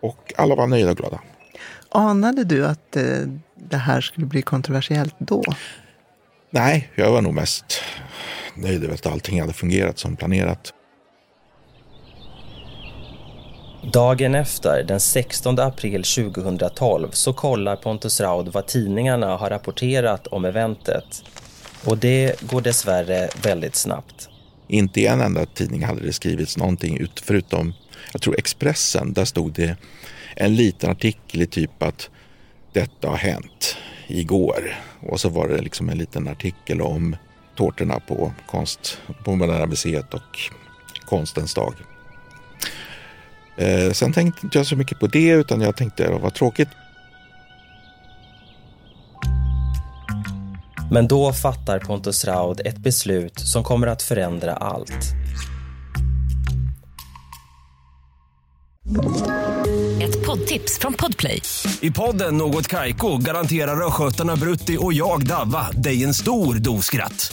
Och 0.00 0.32
alla 0.36 0.54
var 0.54 0.66
nöjda 0.66 0.90
och 0.90 0.96
glada. 0.96 1.20
Anade 1.88 2.44
du 2.44 2.66
att 2.66 2.96
eh, 2.96 3.18
det 3.54 3.76
här 3.76 4.00
skulle 4.00 4.26
bli 4.26 4.42
kontroversiellt 4.42 5.14
då? 5.18 5.42
Nej, 6.50 6.90
jag 6.94 7.12
var 7.12 7.22
nog 7.22 7.34
mest 7.34 7.82
nöjd 8.54 8.84
över 8.84 8.94
att 8.94 9.06
allting 9.06 9.40
hade 9.40 9.52
fungerat 9.52 9.98
som 9.98 10.16
planerat. 10.16 10.74
Dagen 13.90 14.34
efter, 14.34 14.82
den 14.82 15.00
16 15.00 15.58
april 15.58 16.04
2012, 16.04 17.08
så 17.12 17.32
kollar 17.32 17.76
Pontus 17.76 18.20
Raud 18.20 18.48
vad 18.48 18.66
tidningarna 18.66 19.36
har 19.36 19.50
rapporterat 19.50 20.26
om 20.26 20.44
eventet. 20.44 21.24
Och 21.84 21.98
det 21.98 22.40
går 22.40 22.60
dessvärre 22.60 23.28
väldigt 23.42 23.76
snabbt. 23.76 24.28
Inte 24.68 25.00
i 25.00 25.06
en 25.06 25.20
enda 25.20 25.46
tidning 25.46 25.84
hade 25.84 26.00
det 26.00 26.12
skrivits 26.12 26.56
någonting 26.56 26.98
ut, 26.98 27.22
förutom, 27.24 27.74
jag 28.12 28.22
tror 28.22 28.38
Expressen, 28.38 29.12
där 29.12 29.24
stod 29.24 29.52
det 29.52 29.76
en 30.36 30.56
liten 30.56 30.90
artikel 30.90 31.42
i 31.42 31.46
typ 31.46 31.82
att 31.82 32.10
detta 32.72 33.08
har 33.08 33.16
hänt 33.16 33.76
igår. 34.06 34.76
Och 35.00 35.20
så 35.20 35.28
var 35.28 35.48
det 35.48 35.62
liksom 35.62 35.88
en 35.88 35.98
liten 35.98 36.28
artikel 36.28 36.82
om 36.82 37.16
tårtorna 37.56 38.00
på, 38.00 38.32
konst, 38.46 38.98
på 39.24 39.34
Moderna 39.34 39.66
Museet 39.66 40.14
och 40.14 40.38
konstens 41.06 41.54
dag. 41.54 41.74
Eh, 43.62 43.92
sen 43.92 44.12
tänkte 44.12 44.46
inte 44.46 44.58
jag 44.58 44.66
så 44.66 44.76
mycket 44.76 45.00
på 45.00 45.06
det 45.06 45.28
utan 45.28 45.60
jag 45.60 45.76
tänkte 45.76 46.10
det 46.10 46.18
var 46.18 46.30
tråkigt. 46.30 46.68
Men 50.90 51.08
då 51.08 51.32
fattar 51.32 51.78
Pontus 51.78 52.24
Raud 52.24 52.60
ett 52.64 52.78
beslut 52.78 53.40
som 53.40 53.64
kommer 53.64 53.86
att 53.86 54.02
förändra 54.02 54.56
allt. 54.56 55.14
Ett 60.02 60.26
poddtips 60.26 60.78
från 60.78 60.92
Podplay. 60.92 61.42
I 61.80 61.90
podden 61.90 62.36
Något 62.36 62.68
Kaiko 62.68 63.16
garanterar 63.16 63.86
östgötarna 63.86 64.36
Brutti 64.36 64.76
och 64.80 64.92
jag, 64.92 65.26
Davva, 65.26 65.70
dig 65.70 66.04
en 66.04 66.14
stor 66.14 66.54
dos 66.54 66.84
skratt. 66.84 67.32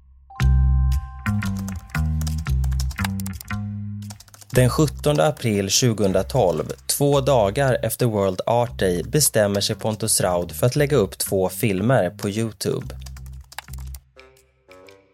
Den 4.53 4.69
17 4.69 5.19
april 5.19 5.69
2012, 5.69 6.63
två 6.85 7.21
dagar 7.21 7.77
efter 7.83 8.05
World 8.05 8.41
Art 8.45 8.79
Day, 8.79 9.03
bestämmer 9.03 9.61
sig 9.61 9.75
Pontus 9.75 10.21
Raud 10.21 10.51
för 10.51 10.65
att 10.65 10.75
lägga 10.75 10.97
upp 10.97 11.17
två 11.17 11.49
filmer 11.49 12.09
på 12.09 12.29
Youtube. 12.29 12.95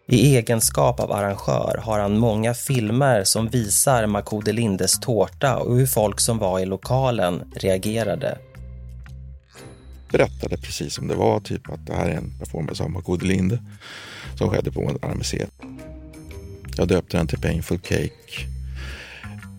I 0.06 0.36
egenskap 0.36 1.00
av 1.00 1.12
arrangör 1.12 1.80
har 1.82 1.98
han 1.98 2.18
många 2.18 2.54
filmer 2.54 3.24
som 3.24 3.48
visar 3.48 4.06
Makode 4.06 4.52
Lindes 4.52 5.00
tårta 5.00 5.56
och 5.56 5.76
hur 5.76 5.86
folk 5.86 6.20
som 6.20 6.38
var 6.38 6.60
i 6.60 6.66
lokalen 6.66 7.52
reagerade. 7.56 8.38
Berättade 10.10 10.56
precis 10.56 10.94
som 10.94 11.08
det 11.08 11.14
var, 11.14 11.40
typ 11.40 11.70
att 11.70 11.86
det 11.86 11.94
här 11.94 12.08
är 12.08 12.14
en 12.14 12.38
performance 12.38 12.82
av 12.82 12.90
Makode 12.90 13.26
Linde 13.26 13.62
som 14.34 14.50
skedde 14.50 14.72
på 14.72 14.80
Moderna 14.80 15.14
Museet. 15.14 15.50
Jag 16.76 16.88
döpte 16.88 17.16
den 17.16 17.26
till 17.26 17.40
Painful 17.40 17.78
Cake 17.78 18.57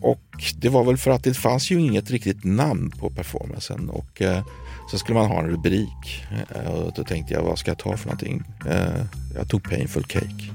och 0.01 0.53
det 0.55 0.69
var 0.69 0.83
väl 0.83 0.97
för 0.97 1.11
att 1.11 1.23
det 1.23 1.33
fanns 1.33 1.71
ju 1.71 1.79
inget 1.79 2.11
riktigt 2.11 2.43
namn 2.43 2.91
på 2.99 3.09
performancen 3.09 3.89
och 3.89 4.21
eh, 4.21 4.43
så 4.91 4.97
skulle 4.97 5.19
man 5.19 5.27
ha 5.27 5.39
en 5.39 5.49
rubrik. 5.49 6.25
Eh, 6.55 6.71
och 6.71 6.93
då 6.95 7.03
tänkte 7.03 7.33
jag, 7.33 7.41
vad 7.41 7.59
ska 7.59 7.71
jag 7.71 7.77
ta 7.77 7.97
för 7.97 8.05
någonting? 8.05 8.43
Eh, 8.69 9.05
jag 9.35 9.49
tog 9.49 9.63
Painful 9.63 10.05
Cake. 10.05 10.53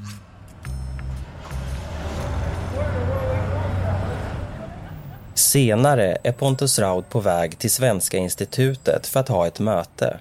Senare 5.34 6.16
är 6.24 6.32
Pontus 6.32 6.78
Raud 6.78 7.08
på 7.08 7.20
väg 7.20 7.58
till 7.58 7.70
Svenska 7.70 8.16
institutet 8.16 9.06
för 9.06 9.20
att 9.20 9.28
ha 9.28 9.46
ett 9.46 9.60
möte. 9.60 10.18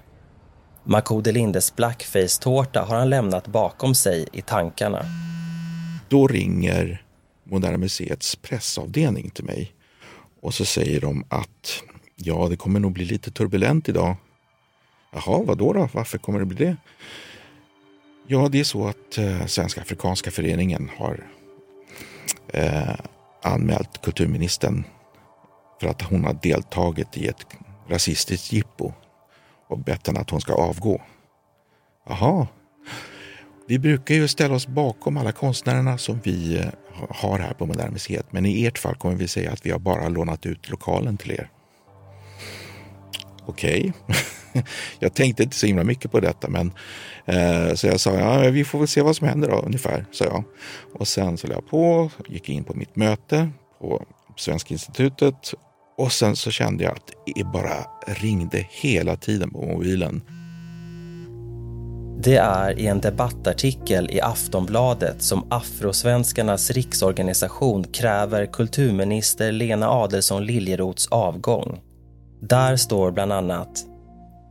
Makode 0.84 1.32
Lindes 1.32 1.76
blackface-tårta 1.76 2.84
har 2.84 2.96
han 2.96 3.10
lämnat 3.10 3.46
bakom 3.46 3.94
sig 3.94 4.28
i 4.32 4.42
tankarna. 4.42 5.04
Då 6.08 6.26
ringer 6.26 7.03
Moderna 7.44 7.78
Museets 7.78 8.36
pressavdelning 8.36 9.30
till 9.30 9.44
mig 9.44 9.74
och 10.40 10.54
så 10.54 10.64
säger 10.64 11.00
de 11.00 11.24
att 11.28 11.82
ja, 12.16 12.46
det 12.50 12.56
kommer 12.56 12.80
nog 12.80 12.92
bli 12.92 13.04
lite 13.04 13.30
turbulent 13.30 13.88
idag. 13.88 14.16
Jaha, 15.12 15.42
vad 15.42 15.58
då, 15.58 15.72
då? 15.72 15.88
Varför 15.92 16.18
kommer 16.18 16.38
det 16.38 16.44
bli 16.44 16.66
det? 16.66 16.76
Ja, 18.26 18.48
det 18.48 18.60
är 18.60 18.64
så 18.64 18.86
att 18.86 19.18
eh, 19.18 19.46
Svenska 19.46 19.80
Afrikanska 19.80 20.30
föreningen 20.30 20.90
har 20.96 21.26
eh, 22.48 22.94
anmält 23.42 24.02
kulturministern 24.02 24.84
för 25.80 25.88
att 25.88 26.02
hon 26.02 26.24
har 26.24 26.38
deltagit 26.42 27.16
i 27.16 27.26
ett 27.26 27.46
rasistiskt 27.88 28.52
jippo 28.52 28.92
och 29.68 29.78
bett 29.78 30.06
henne 30.06 30.20
att 30.20 30.30
hon 30.30 30.40
ska 30.40 30.54
avgå. 30.54 31.02
Jaha. 32.06 32.46
Vi 33.66 33.78
brukar 33.78 34.14
ju 34.14 34.28
ställa 34.28 34.54
oss 34.54 34.66
bakom 34.66 35.16
alla 35.16 35.32
konstnärerna 35.32 35.98
som 35.98 36.20
vi 36.24 36.58
eh, 36.58 36.66
har 37.10 37.38
här 37.38 37.54
på 37.54 37.66
Moderna 37.66 37.90
Museet. 37.90 38.26
Men 38.30 38.46
i 38.46 38.66
ert 38.66 38.78
fall 38.78 38.94
kommer 38.94 39.14
vi 39.14 39.28
säga 39.28 39.52
att 39.52 39.66
vi 39.66 39.70
har 39.70 39.78
bara 39.78 40.08
lånat 40.08 40.46
ut 40.46 40.70
lokalen 40.70 41.16
till 41.16 41.30
er. 41.30 41.50
Okej. 43.46 43.92
Okay. 44.06 44.62
jag 44.98 45.14
tänkte 45.14 45.42
inte 45.42 45.56
så 45.56 45.66
himla 45.66 45.84
mycket 45.84 46.12
på 46.12 46.20
detta, 46.20 46.48
men 46.48 46.72
eh, 47.24 47.74
så 47.74 47.86
jag 47.86 48.00
sa 48.00 48.14
ja, 48.14 48.50
vi 48.50 48.64
får 48.64 48.78
väl 48.78 48.88
se 48.88 49.02
vad 49.02 49.16
som 49.16 49.28
händer 49.28 49.48
då, 49.48 49.56
ungefär, 49.56 50.04
sa 50.12 50.24
jag. 50.24 50.44
Och 50.94 51.08
sen 51.08 51.36
så 51.36 51.46
la 51.46 51.54
jag 51.54 51.68
på, 51.68 52.10
gick 52.28 52.48
in 52.48 52.64
på 52.64 52.74
mitt 52.74 52.96
möte 52.96 53.50
på 53.80 54.04
Svenska 54.36 54.74
institutet 54.74 55.54
och 55.96 56.12
sen 56.12 56.36
så 56.36 56.50
kände 56.50 56.84
jag 56.84 56.92
att 56.92 57.10
det 57.34 57.44
bara 57.44 57.86
ringde 58.06 58.66
hela 58.70 59.16
tiden 59.16 59.50
på 59.50 59.62
mobilen. 59.62 60.22
Det 62.18 62.36
är 62.36 62.78
i 62.78 62.86
en 62.86 63.00
debattartikel 63.00 64.10
i 64.10 64.20
Aftonbladet 64.20 65.22
som 65.22 65.46
Afrosvenskarnas 65.50 66.70
riksorganisation 66.70 67.84
kräver 67.84 68.46
kulturminister 68.46 69.52
Lena 69.52 69.90
Adelsohn 69.90 70.46
Liljeroths 70.46 71.08
avgång. 71.10 71.80
Där 72.40 72.76
står 72.76 73.10
bland 73.10 73.32
annat 73.32 73.84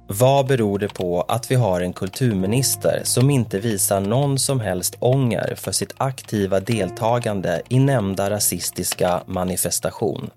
vad 0.07 0.47
beror 0.47 0.79
det 0.79 0.93
på 0.93 1.21
att 1.21 1.51
vi 1.51 1.55
har 1.55 1.81
en 1.81 1.93
kulturminister 1.93 3.01
som 3.03 3.29
inte 3.29 3.59
visar 3.59 4.01
någon 4.01 4.39
som 4.39 4.59
helst 4.59 4.95
ånger 4.99 5.55
för 5.57 5.71
sitt 5.71 5.93
aktiva 5.97 6.59
deltagande 6.59 7.61
i 7.69 7.79
nämnda 7.79 8.29
rasistiska 8.29 9.23
manifestation? 9.25 10.29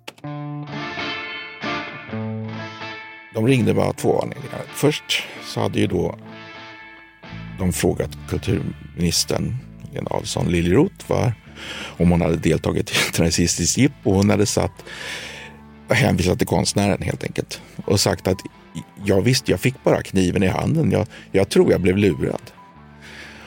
De 3.35 3.47
ringde 3.47 3.75
bara 3.75 3.93
två 3.93 4.21
anledningar. 4.21 4.63
Först 4.75 5.23
så 5.45 5.61
hade 5.61 5.79
ju 5.79 5.87
då 5.87 6.15
de 7.59 7.73
frågat 7.73 8.11
kulturministern 8.29 9.57
Lena 9.95 10.11
Adelsohn 10.11 10.49
Liljeroth 10.49 11.11
var, 11.11 11.33
om 11.99 12.11
hon 12.11 12.21
hade 12.21 12.37
deltagit 12.37 12.91
i 12.91 12.95
ett 13.09 13.21
rasistiskt 13.21 13.79
jippo. 13.79 14.13
Hon 14.13 14.31
hade 14.31 14.47
satt 14.47 14.85
hänvisat 15.89 16.39
till 16.39 16.47
konstnären 16.47 17.03
helt 17.03 17.25
enkelt 17.25 17.61
och 17.85 18.01
sagt 18.01 18.29
att 18.29 18.39
ja 19.05 19.21
visst, 19.21 19.49
jag 19.49 19.61
fick 19.61 19.85
bara 19.85 20.03
kniven 20.03 20.43
i 20.43 20.47
handen. 20.47 20.91
Jag, 20.91 21.07
jag 21.33 21.49
tror 21.49 21.71
jag 21.71 21.81
blev 21.81 21.97
lurad. 21.97 22.51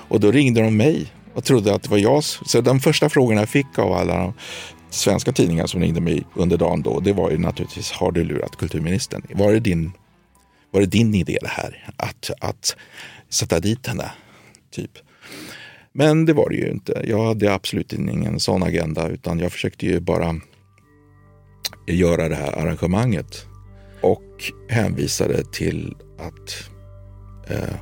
Och 0.10 0.20
då 0.20 0.32
ringde 0.32 0.62
de 0.62 0.78
mig 0.78 1.08
och 1.34 1.44
trodde 1.44 1.76
att 1.76 1.84
det 1.84 1.90
var 1.90 1.98
jag. 1.98 2.24
Så 2.24 2.62
de 2.62 2.80
första 2.80 3.10
frågorna 3.10 3.42
jag 3.42 3.50
fick 3.50 3.80
av 3.80 3.94
alla 3.94 4.18
de 4.18 4.34
svenska 4.90 5.32
tidningar 5.32 5.68
som 5.68 5.82
ringde 5.82 6.02
mig 6.02 6.24
under 6.34 6.58
dagen 6.58 6.82
då, 6.82 7.00
det 7.00 7.14
var 7.14 7.32
ju 7.32 7.38
naturligtvis, 7.38 7.92
har 7.92 8.12
du 8.12 8.24
lurat 8.24 8.56
kulturministern? 8.56 9.22
Var 9.30 9.52
det 9.52 9.60
din, 9.60 9.92
var 10.72 10.82
det 10.82 10.88
din 10.88 11.16
idé 11.16 11.38
det 11.42 11.48
här? 11.48 11.92
Att, 11.96 12.32
att 12.40 12.76
sätta 13.30 13.60
dit 13.60 13.88
henne? 13.88 14.12
Typ. 14.72 14.92
Men 15.92 16.26
det 16.26 16.34
var 16.34 16.50
det 16.50 16.56
ju 16.56 16.70
inte. 16.70 17.04
Jag 17.08 17.26
hade 17.26 17.54
absolut 17.54 17.94
ingen 17.94 18.40
sån 18.40 18.64
agenda 18.64 19.08
utan 19.08 19.40
jag 19.40 19.52
försökte 19.52 19.86
ju 19.86 20.00
bara 20.00 20.36
göra 21.88 22.30
det 22.30 22.36
här 22.36 22.52
arrangemanget 22.52 23.46
och 24.02 24.52
hänvisade 24.70 25.44
till 25.44 25.96
att 26.18 26.70
eh, 27.50 27.76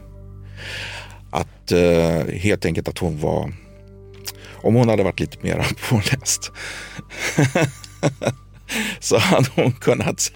att 1.30 1.72
eh, 1.72 2.34
helt 2.34 2.66
enkelt 2.66 2.88
att 2.88 2.98
hon 2.98 3.20
var 3.20 3.54
om 4.54 4.76
hon 4.76 4.90
hade 4.90 5.04
varit 5.04 5.20
lite 5.20 5.38
mer 5.42 5.68
påläst 5.90 6.52
så 9.00 9.18
hade 9.18 9.50
hon, 9.56 9.72
kunnat, 9.72 10.32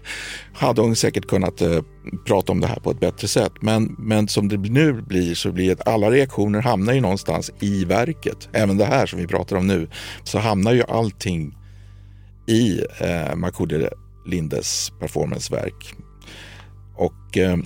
hade 0.53 0.81
hon 0.81 0.95
säkert 0.95 1.27
kunnat 1.27 1.61
eh, 1.61 1.81
prata 2.25 2.51
om 2.51 2.59
det 2.59 2.67
här 2.67 2.79
på 2.79 2.91
ett 2.91 2.99
bättre 2.99 3.27
sätt. 3.27 3.53
Men, 3.61 3.95
men 3.99 4.27
som 4.27 4.47
det 4.47 4.57
nu 4.57 4.93
blir 4.93 5.35
så 5.35 5.51
blir 5.51 5.71
att 5.71 5.87
alla 5.87 6.11
reaktioner 6.11 6.61
hamnar 6.61 6.93
ju 6.93 7.01
någonstans 7.01 7.51
i 7.59 7.85
verket. 7.85 8.49
Även 8.53 8.77
det 8.77 8.85
här 8.85 9.05
som 9.05 9.19
vi 9.19 9.27
pratar 9.27 9.55
om 9.55 9.67
nu 9.67 9.89
så 10.23 10.39
hamnar 10.39 10.73
ju 10.73 10.83
allting 10.83 11.57
i 12.47 12.81
eh, 12.99 13.35
Makode 13.35 13.89
Lindes 14.25 14.91
performanceverk. 14.99 15.95
Och 16.95 17.37
eh, 17.37 17.57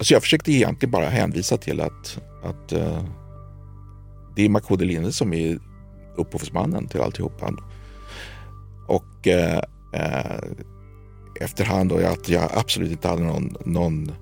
så 0.00 0.14
jag 0.14 0.22
försökte 0.22 0.52
egentligen 0.52 0.90
bara 0.90 1.08
hänvisa 1.08 1.56
till 1.56 1.80
att, 1.80 2.18
att 2.42 2.72
eh, 2.72 3.04
det 4.36 4.44
är 4.44 4.48
Makode 4.48 4.84
Linde 4.84 5.12
som 5.12 5.32
är 5.32 5.58
upphovsmannen 6.16 6.88
till 6.88 7.00
alltihopa. 7.00 7.52
Och 8.90 9.28
eh, 9.28 9.62
eh, 9.92 10.40
efterhand 11.40 11.90
då, 11.90 11.96
att 11.96 12.28
jag 12.28 12.50
absolut 12.54 12.90
inte 12.90 13.08
hade 13.08 13.22
någon, 13.22 13.56
någon 13.64 14.12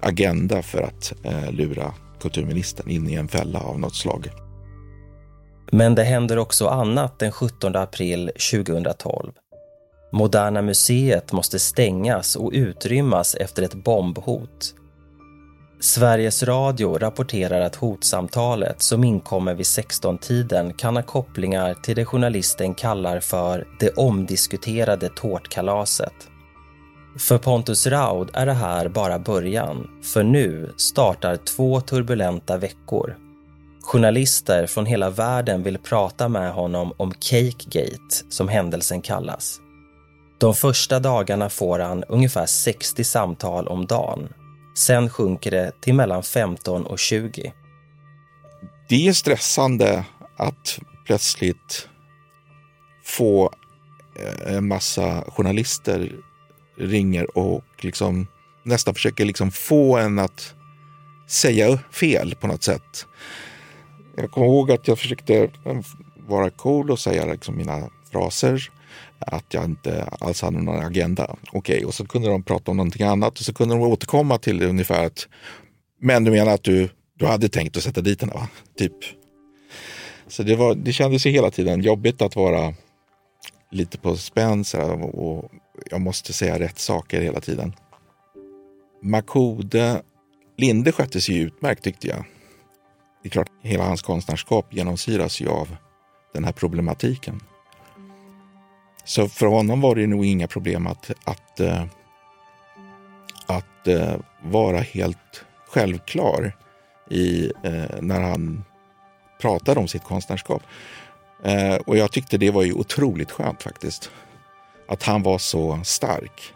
agenda 0.00 0.62
för 0.62 0.82
att 0.82 1.12
eh, 1.24 1.52
lura 1.52 1.94
kulturministern 2.20 2.90
in 2.90 3.08
i 3.08 3.14
en 3.14 3.28
fälla 3.28 3.60
av 3.60 3.80
något 3.80 3.94
slag. 3.94 4.30
Men 5.72 5.94
det 5.94 6.04
händer 6.04 6.38
också 6.38 6.66
annat 6.66 7.18
den 7.18 7.32
17 7.32 7.76
april 7.76 8.30
2012. 8.52 9.32
Moderna 10.12 10.62
Museet 10.62 11.32
måste 11.32 11.58
stängas 11.58 12.36
och 12.36 12.50
utrymmas 12.54 13.34
efter 13.34 13.62
ett 13.62 13.74
bombhot. 13.74 14.74
Sveriges 15.82 16.42
Radio 16.42 16.98
rapporterar 16.98 17.60
att 17.60 17.76
hotsamtalet 17.76 18.82
som 18.82 19.04
inkommer 19.04 19.54
vid 19.54 19.66
16-tiden 19.66 20.72
kan 20.72 20.96
ha 20.96 21.02
kopplingar 21.02 21.74
till 21.74 21.96
det 21.96 22.04
journalisten 22.04 22.74
kallar 22.74 23.20
för 23.20 23.66
det 23.78 23.90
omdiskuterade 23.90 25.08
tårtkalaset. 25.08 26.12
För 27.18 27.38
Pontus 27.38 27.86
Raud 27.86 28.30
är 28.32 28.46
det 28.46 28.52
här 28.52 28.88
bara 28.88 29.18
början, 29.18 29.88
för 30.02 30.22
nu 30.22 30.72
startar 30.76 31.36
två 31.36 31.80
turbulenta 31.80 32.56
veckor. 32.56 33.16
Journalister 33.82 34.66
från 34.66 34.86
hela 34.86 35.10
världen 35.10 35.62
vill 35.62 35.78
prata 35.78 36.28
med 36.28 36.52
honom 36.52 36.92
om 36.96 37.14
Cakegate, 37.20 38.14
som 38.28 38.48
händelsen 38.48 39.02
kallas. 39.02 39.60
De 40.38 40.54
första 40.54 41.00
dagarna 41.00 41.48
får 41.48 41.78
han 41.78 42.04
ungefär 42.04 42.46
60 42.46 43.04
samtal 43.04 43.68
om 43.68 43.86
dagen. 43.86 44.28
Sen 44.74 45.10
sjunker 45.10 45.50
det 45.50 45.72
till 45.80 45.94
mellan 45.94 46.22
15 46.22 46.86
och 46.86 46.98
20. 46.98 47.52
Det 48.88 49.08
är 49.08 49.12
stressande 49.12 50.04
att 50.36 50.78
plötsligt 51.06 51.88
få 53.04 53.52
eh, 54.16 54.56
en 54.56 54.68
massa 54.68 55.24
journalister 55.28 56.12
ringer 56.76 57.38
och 57.38 57.64
liksom 57.78 58.26
nästan 58.62 58.94
försöker 58.94 59.24
liksom 59.24 59.50
få 59.50 59.96
en 59.96 60.18
att 60.18 60.54
säga 61.28 61.78
fel 61.90 62.34
på 62.40 62.46
något 62.46 62.62
sätt. 62.62 63.06
Jag 64.16 64.30
kommer 64.30 64.46
ihåg 64.46 64.72
att 64.72 64.88
jag 64.88 64.98
försökte 64.98 65.50
vara 66.28 66.50
cool 66.50 66.90
och 66.90 66.98
säga 66.98 67.26
liksom 67.26 67.56
mina 67.56 67.90
fraser 68.12 68.70
att 69.18 69.54
jag 69.54 69.64
inte 69.64 70.04
alls 70.20 70.42
hade 70.42 70.62
någon 70.62 70.86
agenda. 70.86 71.36
Okej, 71.52 71.58
okay. 71.58 71.84
och 71.84 71.94
så 71.94 72.06
kunde 72.06 72.28
de 72.28 72.42
prata 72.42 72.70
om 72.70 72.76
någonting 72.76 73.06
annat 73.06 73.38
och 73.38 73.44
så 73.44 73.54
kunde 73.54 73.74
de 73.74 73.82
återkomma 73.82 74.38
till 74.38 74.58
det 74.58 74.66
ungefär 74.66 75.06
att 75.06 75.28
men 76.04 76.24
du 76.24 76.30
menar 76.30 76.52
att 76.52 76.62
du, 76.62 76.88
du 77.14 77.26
hade 77.26 77.48
tänkt 77.48 77.76
att 77.76 77.82
sätta 77.82 78.00
dit 78.00 78.20
henne, 78.20 78.32
va? 78.34 78.48
Typ. 78.78 78.92
Så 80.28 80.42
det, 80.42 80.56
var, 80.56 80.74
det 80.74 80.92
kändes 80.92 81.26
ju 81.26 81.30
hela 81.30 81.50
tiden 81.50 81.82
jobbigt 81.82 82.22
att 82.22 82.36
vara 82.36 82.74
lite 83.70 83.98
på 83.98 84.16
spänn 84.16 84.64
och 85.12 85.50
jag 85.90 86.00
måste 86.00 86.32
säga 86.32 86.58
rätt 86.58 86.78
saker 86.78 87.20
hela 87.20 87.40
tiden. 87.40 87.72
Makode 89.02 90.02
Linde 90.56 90.92
skötte 90.92 91.20
sig 91.20 91.38
utmärkt 91.38 91.84
tyckte 91.84 92.08
jag. 92.08 92.24
Det 93.22 93.28
är 93.28 93.30
klart, 93.30 93.48
hela 93.62 93.84
hans 93.84 94.02
konstnärskap 94.02 94.74
genomsyras 94.74 95.40
ju 95.40 95.48
av 95.48 95.76
den 96.34 96.44
här 96.44 96.52
problematiken. 96.52 97.40
Så 99.04 99.28
för 99.28 99.46
honom 99.46 99.80
var 99.80 99.94
det 99.94 100.06
nog 100.06 100.24
inga 100.24 100.46
problem 100.46 100.86
att, 100.86 101.10
att, 101.24 101.60
eh, 101.60 101.84
att 103.46 103.88
eh, 103.88 104.14
vara 104.42 104.80
helt 104.80 105.44
självklar 105.68 106.56
i, 107.10 107.52
eh, 107.62 108.00
när 108.00 108.20
han 108.20 108.64
pratade 109.40 109.80
om 109.80 109.88
sitt 109.88 110.04
konstnärskap. 110.04 110.62
och 111.86 111.96
jag 111.96 112.12
tyckte 112.12 112.38
det 112.38 112.50
var 112.50 112.62
ju 112.62 112.72
otroligt 112.72 113.30
skönt 113.30 113.62
faktiskt. 113.62 114.10
Att 114.88 115.02
han 115.02 115.22
var 115.22 115.38
så 115.38 115.80
stark. 115.84 116.54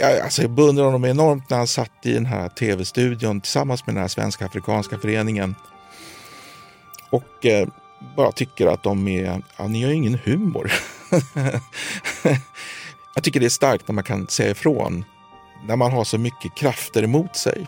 Jag, 0.00 0.20
alltså 0.20 0.42
jag 0.42 0.50
beundrar 0.50 0.84
honom 0.84 1.04
enormt 1.04 1.50
när 1.50 1.56
han 1.56 1.66
satt 1.66 2.06
i 2.06 2.12
den 2.12 2.26
här 2.26 2.48
tv-studion 2.48 3.40
tillsammans 3.40 3.86
med 3.86 3.94
den 3.94 4.02
här 4.02 4.08
Svenska 4.08 4.46
Afrikanska 4.46 4.98
föreningen. 4.98 5.54
Och 7.10 7.46
eh, 7.46 7.68
bara 8.16 8.32
tycker 8.32 8.66
att 8.66 8.82
de 8.82 9.08
är, 9.08 9.42
ja, 9.56 9.66
ni 9.66 9.82
har 9.82 9.90
ju 9.90 9.96
ingen 9.96 10.18
humor. 10.24 10.72
jag 13.14 13.24
tycker 13.24 13.40
det 13.40 13.46
är 13.46 13.50
starkt 13.50 13.88
när 13.88 13.94
man 13.94 14.04
kan 14.04 14.28
säga 14.28 14.50
ifrån. 14.50 15.04
När 15.66 15.76
man 15.76 15.92
har 15.92 16.04
så 16.04 16.18
mycket 16.18 16.56
krafter 16.56 17.02
emot 17.02 17.36
sig. 17.36 17.66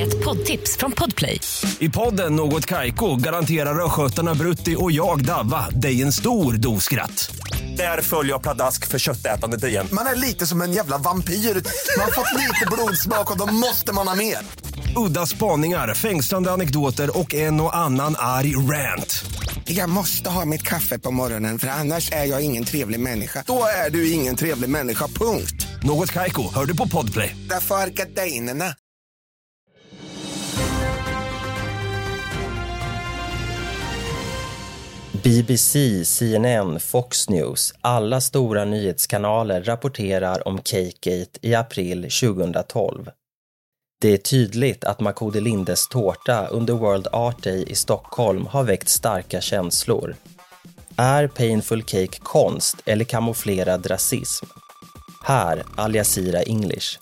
Ett 0.00 0.24
poddtips 0.24 0.76
från 0.76 0.92
Podplay. 0.92 1.40
I 1.78 1.88
podden 1.88 2.36
Något 2.36 2.66
Kaiko 2.66 3.16
garanterar 3.16 3.84
östgötarna 3.84 4.34
Brutti 4.34 4.76
och 4.78 4.92
jag, 4.92 5.24
Davva, 5.24 5.70
dig 5.70 6.02
en 6.02 6.12
stor 6.12 6.52
dos 6.52 6.84
skratt. 6.84 7.36
Där 7.76 8.00
följer 8.00 8.32
jag 8.32 8.42
pladask 8.42 8.86
för 8.86 8.98
köttätandet 8.98 9.64
igen. 9.64 9.88
Man 9.92 10.06
är 10.06 10.16
lite 10.16 10.46
som 10.46 10.62
en 10.62 10.72
jävla 10.72 10.98
vampyr. 10.98 11.34
Man 11.34 12.04
har 12.04 12.12
fått 12.12 12.40
lite 12.40 12.66
blodsmak 12.72 13.30
och 13.30 13.38
då 13.38 13.46
måste 13.46 13.92
man 13.92 14.08
ha 14.08 14.14
mer. 14.14 14.38
Udda 14.96 15.26
spaningar, 15.26 15.94
fängslande 15.94 16.50
anekdoter 16.50 17.18
och 17.18 17.34
en 17.34 17.60
och 17.60 17.76
annan 17.76 18.14
arg 18.18 18.56
rant. 18.56 19.24
Jag 19.64 19.88
måste 19.90 20.30
ha 20.30 20.44
mitt 20.44 20.62
kaffe 20.62 20.98
på 20.98 21.10
morgonen 21.10 21.58
för 21.58 21.68
annars 21.68 22.12
är 22.12 22.24
jag 22.24 22.42
ingen 22.42 22.64
trevlig 22.64 23.00
människa. 23.00 23.44
Då 23.46 23.64
är 23.86 23.90
du 23.90 24.12
ingen 24.12 24.36
trevlig 24.36 24.70
människa, 24.70 25.06
punkt. 25.06 25.66
Något 25.82 26.12
Kaiko, 26.12 26.54
hör 26.54 26.64
du 26.64 26.76
på 26.76 26.88
Podplay. 26.88 27.36
Därför 27.50 27.74
är 27.74 27.86
gardinerna. 27.86 28.74
BBC, 35.24 36.04
CNN, 36.04 36.80
Fox 36.80 37.28
News, 37.28 37.74
alla 37.80 38.20
stora 38.20 38.64
nyhetskanaler 38.64 39.62
rapporterar 39.62 40.48
om 40.48 40.58
Cakegate 40.58 41.38
i 41.42 41.54
april 41.54 42.02
2012. 42.02 43.10
Det 44.02 44.12
är 44.12 44.18
tydligt 44.18 44.84
att 44.84 45.00
Makode 45.00 45.40
Lindes 45.40 45.88
tårta 45.88 46.46
under 46.46 46.74
World 46.74 47.08
Art 47.12 47.42
Day 47.42 47.64
i 47.66 47.74
Stockholm 47.74 48.46
har 48.46 48.64
väckt 48.64 48.88
starka 48.88 49.40
känslor. 49.40 50.14
Är 50.96 51.26
Painful 51.26 51.82
Cake 51.82 52.18
konst 52.22 52.76
eller 52.84 53.04
kamouflerad 53.04 53.90
rasism? 53.90 54.46
Här 55.24 55.62
Al 55.76 55.94
Jazeera 55.94 56.42
English. 56.42 56.98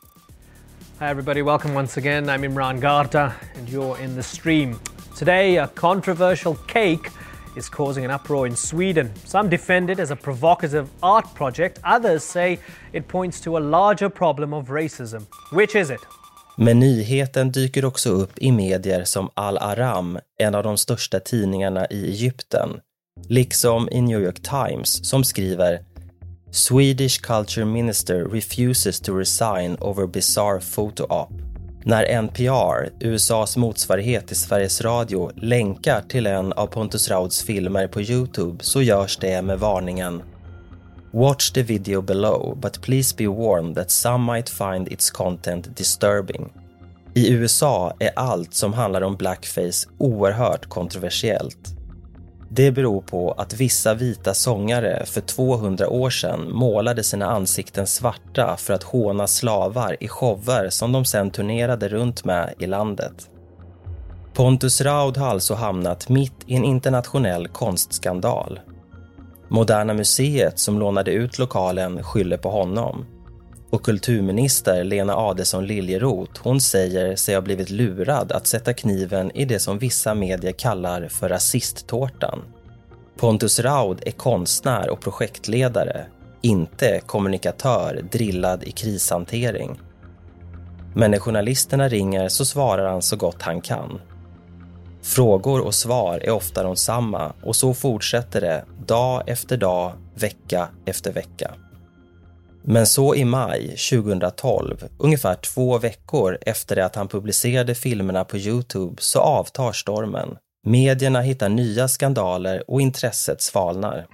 Hi 0.99 1.07
everybody, 1.07 1.43
welcome 1.43 1.79
once 1.79 2.01
again. 2.01 2.29
I'm 2.29 2.45
Imran 2.45 2.81
Garta 2.81 3.33
and 3.59 3.69
you're 3.69 4.05
in 4.05 4.15
the 4.15 4.23
stream. 4.23 4.77
Today, 5.19 5.59
a 5.59 5.67
controversial 5.75 6.57
cake 6.67 7.11
is 7.57 7.69
causing 7.69 8.05
an 8.05 8.11
uproar 8.11 8.47
in 8.47 8.57
Sweden. 8.57 9.11
Some 9.25 9.49
defend 9.49 9.91
it 9.91 9.99
as 9.99 10.11
a 10.11 10.17
provocative 10.17 10.89
art 11.03 11.35
project, 11.35 11.79
others 11.85 12.25
say 12.25 12.59
it 12.93 13.09
points 13.09 13.41
to 13.41 13.57
a 13.57 13.61
larger 13.61 14.11
problem 14.11 14.55
of 14.55 14.69
racism. 14.69 15.23
Which 15.53 15.75
is 15.75 15.91
it? 15.91 16.01
Men 16.63 16.79
nyheten 16.79 17.53
dyker 17.53 17.85
också 17.85 18.11
upp 18.11 18.39
i 18.39 18.53
medier 18.53 19.05
som 19.05 19.31
Al-Aram, 19.35 20.19
en 20.41 20.55
av 20.55 20.63
de 20.63 20.77
största 20.77 21.21
tidningarna 21.21 21.87
i 21.87 22.11
Egypten, 22.11 22.81
liksom 23.29 23.89
i 23.93 24.01
New 24.01 24.23
York 24.23 24.41
Times 24.43 25.09
som 25.09 25.25
skriver 25.25 25.83
Swedish 26.51 27.21
culture 27.21 27.65
minister 27.65 28.25
refuses 28.25 29.01
to 29.01 29.19
resign 29.19 29.77
over 29.81 30.07
bizarre 30.07 30.61
photo 30.75 31.05
op. 31.05 31.33
När 31.85 32.05
NPR, 32.05 32.89
USAs 33.01 33.57
motsvarighet 33.57 34.27
till 34.27 34.37
Sveriges 34.37 34.81
Radio, 34.81 35.31
länkar 35.37 36.03
till 36.09 36.27
en 36.27 36.53
av 36.53 36.67
Pontus 36.67 37.09
Rauds 37.09 37.43
filmer 37.43 37.87
på 37.87 38.01
Youtube 38.01 38.65
så 38.65 38.83
görs 38.83 39.17
det 39.17 39.43
med 39.43 39.59
varningen 39.59 40.23
Watch 41.13 41.53
the 41.53 41.63
video 41.63 42.03
below, 42.03 42.59
but 42.61 42.83
please 42.83 43.17
be 43.17 43.27
warned 43.27 43.75
that 43.75 43.91
some 43.91 44.25
might 44.25 44.49
find 44.49 44.89
its 44.89 45.11
content 45.11 45.77
disturbing. 45.77 46.53
I 47.15 47.33
USA 47.33 47.93
är 47.99 48.11
allt 48.17 48.55
som 48.55 48.73
handlar 48.73 49.03
om 49.03 49.17
blackface 49.17 49.89
oerhört 49.99 50.67
kontroversiellt. 50.67 51.75
Det 52.49 52.73
beror 52.73 53.01
på 53.01 53.33
att 53.33 53.55
vissa 53.55 53.95
vita 53.95 54.35
sångare 54.35 55.07
för 55.07 55.21
200 55.21 55.89
år 55.89 56.11
sedan 56.11 56.53
målade 56.53 57.05
sina 57.05 57.27
ansikten 57.27 57.87
svarta 57.87 58.57
för 58.57 58.75
att 58.75 58.83
håna 58.83 59.27
slavar 59.27 59.97
i 60.01 60.09
shower 60.09 60.71
som 60.71 60.93
de 60.93 61.05
sen 61.05 61.31
turnerade 61.31 61.89
runt 61.89 62.25
med 62.25 62.55
i 62.59 62.67
landet. 62.67 63.31
Pontus 64.35 64.81
Raud 64.81 65.17
har 65.17 65.29
alltså 65.29 65.55
hamnat 65.55 66.09
mitt 66.09 66.37
i 66.47 66.57
en 66.57 66.65
internationell 66.65 67.49
konstskandal. 67.49 68.61
Moderna 69.53 69.95
Museet 69.95 70.59
som 70.59 70.79
lånade 70.79 71.11
ut 71.11 71.39
lokalen 71.39 72.03
skyller 72.03 72.37
på 72.37 72.51
honom. 72.51 73.07
Och 73.71 73.85
kulturminister 73.85 74.85
Lena 74.85 75.17
Adelsohn 75.17 75.67
Liljeroth, 75.67 76.41
hon 76.43 76.61
säger 76.61 77.17
sig 77.17 77.35
ha 77.35 77.43
blivit 77.43 77.71
lurad 77.71 78.33
att 78.33 78.47
sätta 78.47 78.73
kniven 78.73 79.31
i 79.31 79.45
det 79.45 79.59
som 79.59 79.79
vissa 79.79 80.15
medier 80.15 80.53
kallar 80.53 81.09
för 81.09 81.29
rasisttårtan. 81.29 82.43
Pontus 83.17 83.61
Raud 83.61 84.03
är 84.07 84.11
konstnär 84.11 84.91
och 84.91 85.01
projektledare, 85.01 86.07
inte 86.43 87.01
kommunikatör 87.07 88.05
drillad 88.13 88.65
i 88.65 88.71
krishantering. 88.71 89.81
Men 90.95 91.11
när 91.11 91.19
journalisterna 91.19 91.89
ringer 91.89 92.29
så 92.29 92.45
svarar 92.45 92.91
han 92.91 93.03
så 93.03 93.17
gott 93.17 93.43
han 93.43 93.61
kan. 93.61 94.01
Frågor 95.03 95.61
och 95.61 95.75
svar 95.75 96.21
är 96.25 96.31
ofta 96.31 96.63
de 96.63 96.77
samma 96.77 97.33
och 97.45 97.57
så 97.57 97.75
fortsätter 97.75 98.41
det 98.41 98.65
dag 98.87 99.23
efter 99.27 99.57
dag, 99.57 99.93
vecka 100.15 100.69
efter 100.87 101.13
vecka. 101.13 101.55
Men 102.63 102.87
så 102.87 103.15
i 103.15 103.25
maj 103.25 103.77
2012, 103.91 104.85
ungefär 104.99 105.35
två 105.35 105.79
veckor 105.79 106.39
efter 106.41 106.77
det 106.77 106.85
att 106.85 106.97
han 106.97 107.09
publicerade 107.09 107.75
filmerna 107.75 108.25
på 108.25 108.37
Youtube, 108.37 108.97
så 108.99 109.19
avtar 109.19 109.73
stormen. 109.73 110.37
Medierna 110.67 111.21
hittar 111.21 111.49
nya 111.49 111.89
skandaler 111.89 112.71
och 112.71 112.81
intresset 112.81 113.43
svalnar. 113.43 114.07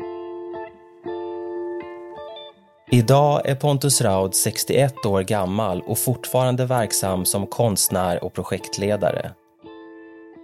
Idag 2.93 3.47
är 3.49 3.55
Pontus 3.55 4.01
Raud 4.01 4.35
61 4.35 5.07
år 5.07 5.23
gammal 5.23 5.83
och 5.87 5.99
fortfarande 5.99 6.67
verksam 6.67 7.25
som 7.25 7.47
konstnär 7.47 8.25
och 8.25 8.35
projektledare. 8.35 9.33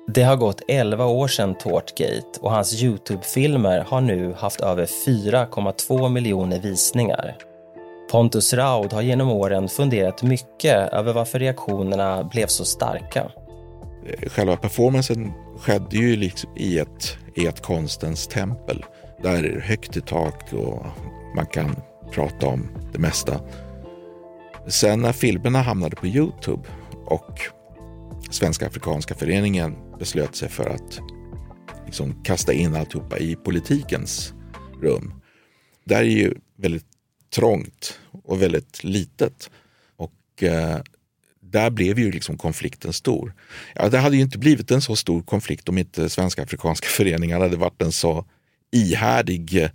Det 0.07 0.23
har 0.23 0.37
gått 0.37 0.63
11 0.69 1.07
år 1.07 1.29
sedan 1.29 1.55
Tårtgate 1.55 2.41
och 2.41 2.51
hans 2.51 2.83
Youtube-filmer 2.83 3.85
har 3.89 4.01
nu 4.01 4.33
haft 4.33 4.61
över 4.61 4.87
4,2 4.87 6.09
miljoner 6.09 6.61
visningar. 6.61 7.37
Pontus 8.11 8.55
Raud 8.55 8.93
har 8.93 9.03
genom 9.03 9.29
åren 9.29 9.69
funderat 9.69 10.23
mycket 10.23 10.93
över 10.93 11.13
varför 11.13 11.39
reaktionerna 11.39 12.25
blev 12.25 12.47
så 12.47 12.65
starka. 12.65 13.31
Själva 14.27 14.57
performancen 14.57 15.33
skedde 15.59 15.97
ju 15.97 16.17
liksom 16.17 16.51
i 16.57 16.79
ett, 16.79 17.17
i 17.35 17.47
ett 17.47 17.63
konstens 17.63 18.27
tempel. 18.27 18.85
Där 19.23 19.45
är 19.45 19.55
det 19.55 19.61
högt 19.61 19.97
i 19.97 20.01
tak 20.01 20.53
och 20.53 20.87
man 21.37 21.47
kan 21.47 21.77
prata 22.11 22.47
om 22.47 22.69
det 22.93 22.99
mesta. 22.99 23.41
Sen 24.67 25.01
när 25.01 25.13
filmerna 25.13 25.63
hamnade 25.63 25.97
på 25.97 26.07
Youtube 26.07 26.63
och 27.07 27.41
Svenska 28.31 28.67
Afrikanska 28.67 29.15
Föreningen 29.15 29.77
beslöt 30.03 30.37
sig 30.37 30.49
för 30.49 30.71
att 30.71 31.01
liksom 31.87 32.23
kasta 32.25 32.53
in 32.53 32.77
alltihopa 32.77 33.19
i 33.19 33.37
politikens 33.37 34.35
rum. 34.83 35.15
Där 35.85 35.99
är 35.99 36.03
ju 36.03 36.35
väldigt 36.57 36.87
trångt 37.35 38.01
och 38.25 38.43
väldigt 38.43 38.85
litet. 38.85 39.51
Och 39.97 40.43
eh, 40.43 40.81
där 41.41 41.71
blev 41.71 41.99
ju 41.99 42.13
liksom 42.13 42.39
konflikten 42.39 42.93
stor. 42.93 43.35
Ja, 43.75 43.89
det 43.89 43.99
hade 43.99 44.17
ju 44.17 44.23
inte 44.23 44.39
blivit 44.39 44.71
en 44.71 44.83
så 44.83 44.97
stor 44.97 45.23
konflikt 45.23 45.69
om 45.69 45.79
inte 45.79 46.09
Svenska 46.09 46.43
Afrikanska 46.43 46.87
Föreningen 46.97 47.41
hade 47.41 47.57
varit 47.57 47.83
en 47.83 47.93
så 47.93 48.25
ihärdig 48.73 49.69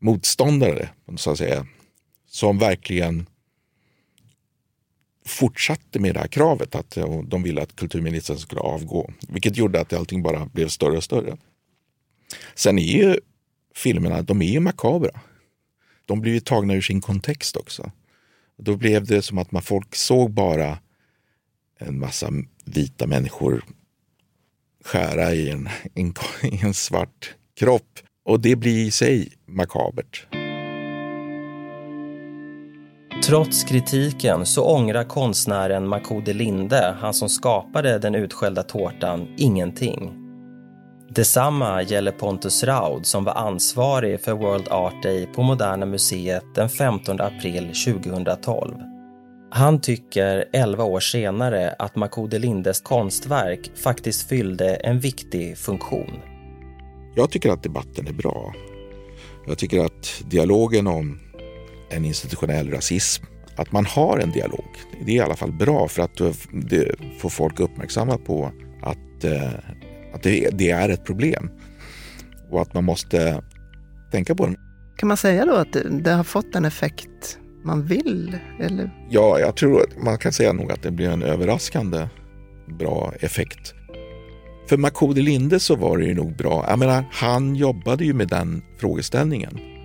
motståndare, 0.00 0.88
så 1.16 1.30
att 1.30 1.38
säga. 1.38 1.66
Som 2.28 2.58
verkligen 2.58 3.26
fortsatte 5.26 5.98
med 5.98 6.14
det 6.14 6.20
här 6.20 6.28
kravet 6.28 6.74
att 6.74 6.96
eh, 6.96 7.22
de 7.22 7.42
ville 7.42 7.62
att 7.62 7.76
kulturministern 7.76 8.38
skulle 8.38 8.60
avgå. 8.60 9.10
Vilket 9.28 9.56
gjorde 9.56 9.80
att 9.80 9.92
allting 9.92 10.22
bara 10.22 10.46
blev 10.46 10.68
större 10.68 10.96
och 10.96 11.04
större. 11.04 11.36
Sen 12.54 12.78
är 12.78 12.82
ju 12.82 13.20
filmerna, 13.74 14.22
de 14.22 14.42
är 14.42 14.50
ju 14.50 14.60
makabra. 14.60 15.20
De 16.06 16.20
blir 16.20 16.32
ju 16.32 16.40
tagna 16.40 16.74
ur 16.74 16.80
sin 16.80 17.00
kontext 17.00 17.56
också. 17.56 17.90
Då 18.58 18.76
blev 18.76 19.06
det 19.06 19.22
som 19.22 19.38
att 19.38 19.52
man 19.52 19.62
folk 19.62 19.94
såg 19.94 20.30
bara 20.30 20.78
en 21.78 21.98
massa 21.98 22.30
vita 22.64 23.06
människor 23.06 23.64
skära 24.84 25.34
i 25.34 25.50
en, 25.50 25.68
en, 25.94 26.14
i 26.42 26.60
en 26.62 26.74
svart 26.74 27.34
kropp. 27.58 27.98
Och 28.24 28.40
det 28.40 28.56
blir 28.56 28.78
i 28.78 28.90
sig 28.90 29.32
makabert. 29.46 30.26
Trots 33.26 33.64
kritiken 33.64 34.46
så 34.46 34.64
ångrar 34.64 35.04
konstnären 35.04 35.88
Makode 35.88 36.32
Linde, 36.32 36.96
han 37.00 37.14
som 37.14 37.28
skapade 37.28 37.98
den 37.98 38.14
utskällda 38.14 38.62
tårtan, 38.62 39.28
ingenting. 39.36 40.14
Detsamma 41.10 41.82
gäller 41.82 42.12
Pontus 42.12 42.64
Raud 42.64 43.06
som 43.06 43.24
var 43.24 43.32
ansvarig 43.32 44.20
för 44.20 44.32
World 44.32 44.68
Art 44.68 45.02
Day 45.02 45.26
på 45.26 45.42
Moderna 45.42 45.86
Museet 45.86 46.44
den 46.54 46.68
15 46.68 47.20
april 47.20 47.66
2012. 47.66 48.74
Han 49.50 49.80
tycker 49.80 50.44
11 50.52 50.84
år 50.84 51.00
senare 51.00 51.70
att 51.78 51.96
Makode 51.96 52.38
Lindes 52.38 52.80
konstverk 52.80 53.70
faktiskt 53.76 54.28
fyllde 54.28 54.74
en 54.74 55.00
viktig 55.00 55.58
funktion. 55.58 56.20
Jag 57.16 57.30
tycker 57.30 57.50
att 57.52 57.62
debatten 57.62 58.06
är 58.06 58.12
bra. 58.12 58.54
Jag 59.46 59.58
tycker 59.58 59.84
att 59.84 60.22
dialogen 60.30 60.86
om 60.86 61.25
en 61.90 62.04
institutionell 62.04 62.70
rasism, 62.70 63.24
att 63.56 63.72
man 63.72 63.86
har 63.86 64.18
en 64.18 64.30
dialog, 64.30 64.68
det 65.06 65.12
är 65.12 65.16
i 65.16 65.20
alla 65.20 65.36
fall 65.36 65.52
bra 65.52 65.88
för 65.88 66.02
att 66.02 66.20
det 66.52 66.94
får 67.18 67.28
folk 67.28 67.60
uppmärksamma 67.60 68.18
på 68.18 68.52
att, 68.82 69.24
eh, 69.24 69.52
att 70.14 70.22
det, 70.22 70.70
är 70.70 70.88
ett 70.88 71.04
problem 71.04 71.50
och 72.50 72.62
att 72.62 72.74
man 72.74 72.84
måste 72.84 73.42
tänka 74.12 74.34
på 74.34 74.46
det. 74.46 74.54
Kan 74.96 75.08
man 75.08 75.16
säga 75.16 75.44
då 75.44 75.54
att 75.54 75.72
det, 75.72 75.88
det 75.90 76.12
har 76.12 76.24
fått 76.24 76.52
den 76.52 76.64
effekt 76.64 77.38
man 77.64 77.86
vill? 77.86 78.38
Eller? 78.60 79.06
Ja, 79.10 79.38
jag 79.38 79.56
tror 79.56 79.82
att 79.82 80.02
man 80.02 80.18
kan 80.18 80.32
säga 80.32 80.52
nog 80.52 80.72
att 80.72 80.82
det 80.82 80.90
blir 80.90 81.08
en 81.08 81.22
överraskande 81.22 82.08
bra 82.78 83.12
effekt. 83.20 83.74
För 84.68 84.76
Makode 84.76 85.20
Linde 85.20 85.60
så 85.60 85.76
var 85.76 85.98
det 85.98 86.04
ju 86.04 86.14
nog 86.14 86.36
bra. 86.36 86.64
Jag 86.68 86.78
menar, 86.78 87.04
han 87.12 87.56
jobbade 87.56 88.04
ju 88.04 88.14
med 88.14 88.28
den 88.28 88.62
frågeställningen. 88.78 89.75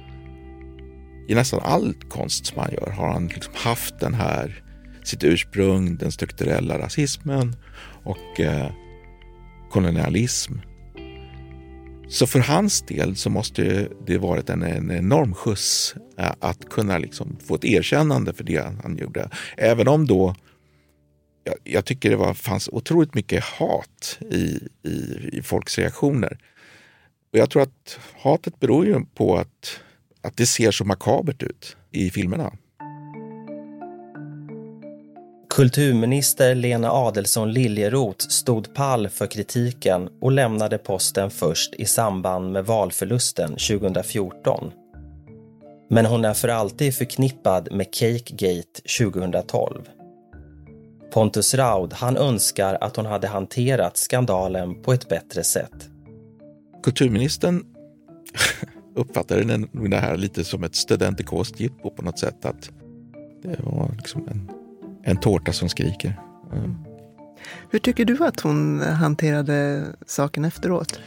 I 1.27 1.35
nästan 1.35 1.59
all 1.63 1.93
konst 2.09 2.45
som 2.45 2.59
han 2.59 2.71
gör 2.71 2.91
har 2.91 3.13
han 3.13 3.27
liksom 3.27 3.53
haft 3.55 3.99
den 3.99 4.13
här, 4.13 4.63
sitt 5.03 5.23
ursprung, 5.23 5.97
den 5.97 6.11
strukturella 6.11 6.79
rasismen 6.79 7.55
och 8.03 8.39
eh, 8.39 8.71
kolonialism. 9.71 10.53
Så 12.09 12.27
för 12.27 12.39
hans 12.39 12.81
del 12.81 13.15
så 13.15 13.29
måste 13.29 13.87
det 14.05 14.17
varit 14.17 14.49
en, 14.49 14.63
en 14.63 14.91
enorm 14.91 15.33
skjuts 15.33 15.95
eh, 16.17 16.31
att 16.39 16.69
kunna 16.69 16.97
liksom 16.97 17.37
få 17.47 17.55
ett 17.55 17.65
erkännande 17.65 18.33
för 18.33 18.43
det 18.43 18.63
han 18.83 18.97
gjorde. 18.97 19.29
Även 19.57 19.87
om 19.87 20.07
då 20.07 20.35
jag, 21.43 21.55
jag 21.63 21.85
tycker 21.85 22.09
det 22.09 22.15
var, 22.15 22.33
fanns 22.33 22.69
otroligt 22.71 23.13
mycket 23.13 23.43
hat 23.43 24.17
i, 24.31 24.59
i, 24.83 25.29
i 25.33 25.41
folks 25.43 25.77
reaktioner. 25.77 26.37
Och 27.33 27.39
jag 27.39 27.49
tror 27.49 27.61
att 27.61 27.99
hatet 28.21 28.59
beror 28.59 28.85
ju 28.85 29.05
på 29.15 29.37
att, 29.37 29.79
att 30.21 30.37
det 30.37 30.45
ser 30.45 30.71
så 30.71 30.85
makabert 30.85 31.43
ut 31.43 31.77
i 31.91 32.09
filmerna. 32.09 32.51
Kulturminister 35.49 36.55
Lena 36.55 36.91
Adelsohn 36.91 37.51
Liljeroth 37.51 38.27
stod 38.27 38.73
pall 38.73 39.09
för 39.09 39.27
kritiken 39.27 40.09
och 40.21 40.31
lämnade 40.31 40.77
posten 40.77 41.29
först 41.31 41.75
i 41.75 41.85
samband 41.85 42.51
med 42.51 42.65
valförlusten 42.65 43.49
2014. 43.49 44.71
Men 45.89 46.05
hon 46.05 46.25
är 46.25 46.33
för 46.33 46.47
alltid 46.47 46.95
förknippad 46.95 47.71
med 47.71 47.93
Cakegate 47.93 48.81
2012. 48.99 49.81
Pontus 51.13 51.53
Raud 51.53 51.93
han 51.93 52.17
önskar 52.17 52.77
att 52.81 52.95
hon 52.95 53.05
hade 53.05 53.27
hanterat 53.27 53.97
skandalen 53.97 54.81
på 54.81 54.93
ett 54.93 55.09
bättre 55.09 55.43
sätt. 55.43 55.89
Kulturministern 56.83 57.65
uppfattade 58.95 59.65
det 59.71 59.97
här 59.97 60.17
lite 60.17 60.43
som 60.43 60.63
ett 60.63 60.75
studentikost 60.75 61.59
jippo 61.59 61.89
på 61.89 62.01
något 62.01 62.19
sätt. 62.19 62.45
Att 62.45 62.71
det 63.43 63.59
var 63.63 63.91
liksom 63.97 64.27
en, 64.27 64.51
en 65.03 65.17
tårta 65.17 65.53
som 65.53 65.69
skriker. 65.69 66.19
Mm. 66.53 66.75
Hur 67.69 67.79
tycker 67.79 68.05
du 68.05 68.25
att 68.25 68.39
hon 68.39 68.81
hanterade 68.81 69.85
saken 70.05 70.45
efteråt? 70.45 70.99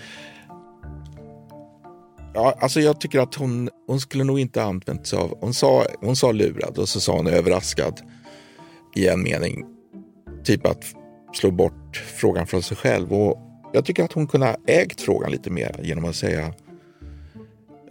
Ja, 2.34 2.54
alltså 2.60 2.80
jag 2.80 3.00
tycker 3.00 3.20
att 3.20 3.34
hon, 3.34 3.68
hon 3.86 4.00
skulle 4.00 4.24
nog 4.24 4.40
inte 4.40 4.62
använt 4.62 5.06
sig 5.06 5.18
av, 5.18 5.38
hon 5.40 5.54
sa, 5.54 5.84
hon 6.00 6.16
sa 6.16 6.32
lurad 6.32 6.78
och 6.78 6.88
så 6.88 7.00
sa 7.00 7.16
hon 7.16 7.26
överraskad 7.26 8.00
i 8.96 9.08
en 9.08 9.22
mening 9.22 9.64
typ 10.44 10.66
att 10.66 10.84
slå 11.32 11.50
bort 11.50 11.96
frågan 11.96 12.46
från 12.46 12.62
sig 12.62 12.76
själv. 12.76 13.12
Och 13.12 13.38
jag 13.72 13.84
tycker 13.84 14.04
att 14.04 14.12
hon 14.12 14.26
kunde 14.26 14.46
ha 14.46 14.56
ägt 14.66 15.00
frågan 15.00 15.30
lite 15.30 15.50
mer 15.50 15.80
genom 15.82 16.04
att 16.04 16.16
säga 16.16 16.54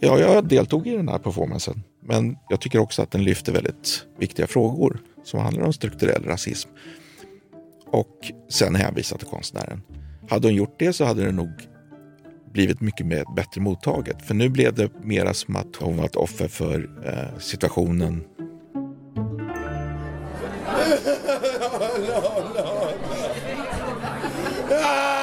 Ja, 0.06 0.20
jag 0.20 0.48
deltog 0.48 0.88
i 0.88 0.98
den 0.98 1.08
här 1.08 1.18
performancen, 1.18 1.84
men 2.02 2.38
jag 2.50 2.62
tycker 2.62 2.80
också 2.80 3.02
att 3.02 3.12
den 3.12 3.24
lyfter 3.24 3.52
väldigt 3.52 4.06
viktiga 4.20 4.48
frågor 4.48 5.00
som 5.24 5.40
handlar 5.40 5.64
om 5.64 5.74
strukturell 5.74 6.24
rasism. 6.24 6.70
Och 7.88 8.32
sen 8.50 8.76
hänvisa 8.76 9.18
till 9.18 9.28
konstnären. 9.28 9.82
Hade 10.30 10.48
hon 10.48 10.56
gjort 10.56 10.76
det 10.80 10.94
så 10.94 11.06
hade 11.06 11.26
det 11.26 11.32
nog 11.32 11.50
blivit 12.54 12.82
mycket 12.82 13.06
mer, 13.06 13.26
bättre 13.36 13.62
mottaget. 13.62 14.22
För 14.22 14.34
nu 14.34 14.50
blev 14.50 14.74
det 14.74 14.90
mera 15.04 15.34
som 15.34 15.56
att 15.56 15.76
hon 15.80 15.98
var 15.98 16.06
ett 16.06 16.16
offer 16.16 16.48
för 16.48 16.90
eh, 17.06 17.40
situationen 17.40 18.24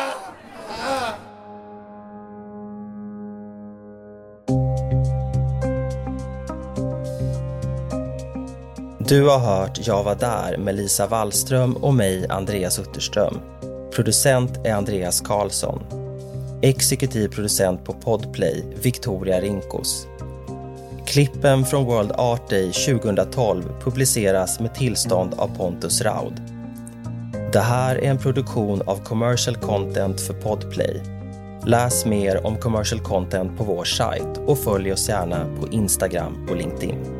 du 9.10 9.28
har 9.28 9.38
hört 9.38 9.86
Jag 9.86 10.04
var 10.04 10.14
där 10.14 10.56
med 10.58 10.74
Lisa 10.74 11.06
Wallström 11.06 11.76
och 11.76 11.94
mig, 11.94 12.26
Andreas 12.28 12.78
Utterström. 12.78 13.38
Producent 13.94 14.66
är 14.66 14.74
Andreas 14.74 15.20
Karlsson. 15.20 15.82
Exekutiv 16.62 17.28
producent 17.28 17.84
på 17.84 17.92
Podplay, 17.92 18.64
Victoria 18.82 19.40
Rinkos. 19.40 20.06
Klippen 21.06 21.64
från 21.64 21.84
World 21.84 22.12
Art 22.12 22.50
Day 22.50 22.72
2012 22.72 23.62
publiceras 23.84 24.60
med 24.60 24.74
tillstånd 24.74 25.34
av 25.34 25.56
Pontus 25.56 26.02
Raud. 26.02 26.42
Det 27.52 27.60
här 27.60 27.96
är 27.96 28.10
en 28.10 28.18
produktion 28.18 28.82
av 28.82 29.04
Commercial 29.04 29.56
Content 29.56 30.20
för 30.20 30.34
Podplay. 30.34 31.02
Läs 31.66 32.06
mer 32.06 32.46
om 32.46 32.56
commercial 32.56 33.00
content 33.00 33.58
på 33.58 33.64
vår 33.64 33.84
sajt 33.84 34.38
och 34.46 34.58
följ 34.58 34.92
oss 34.92 35.08
gärna 35.08 35.46
på 35.60 35.68
Instagram 35.68 36.46
och 36.50 36.56
LinkedIn. 36.56 37.19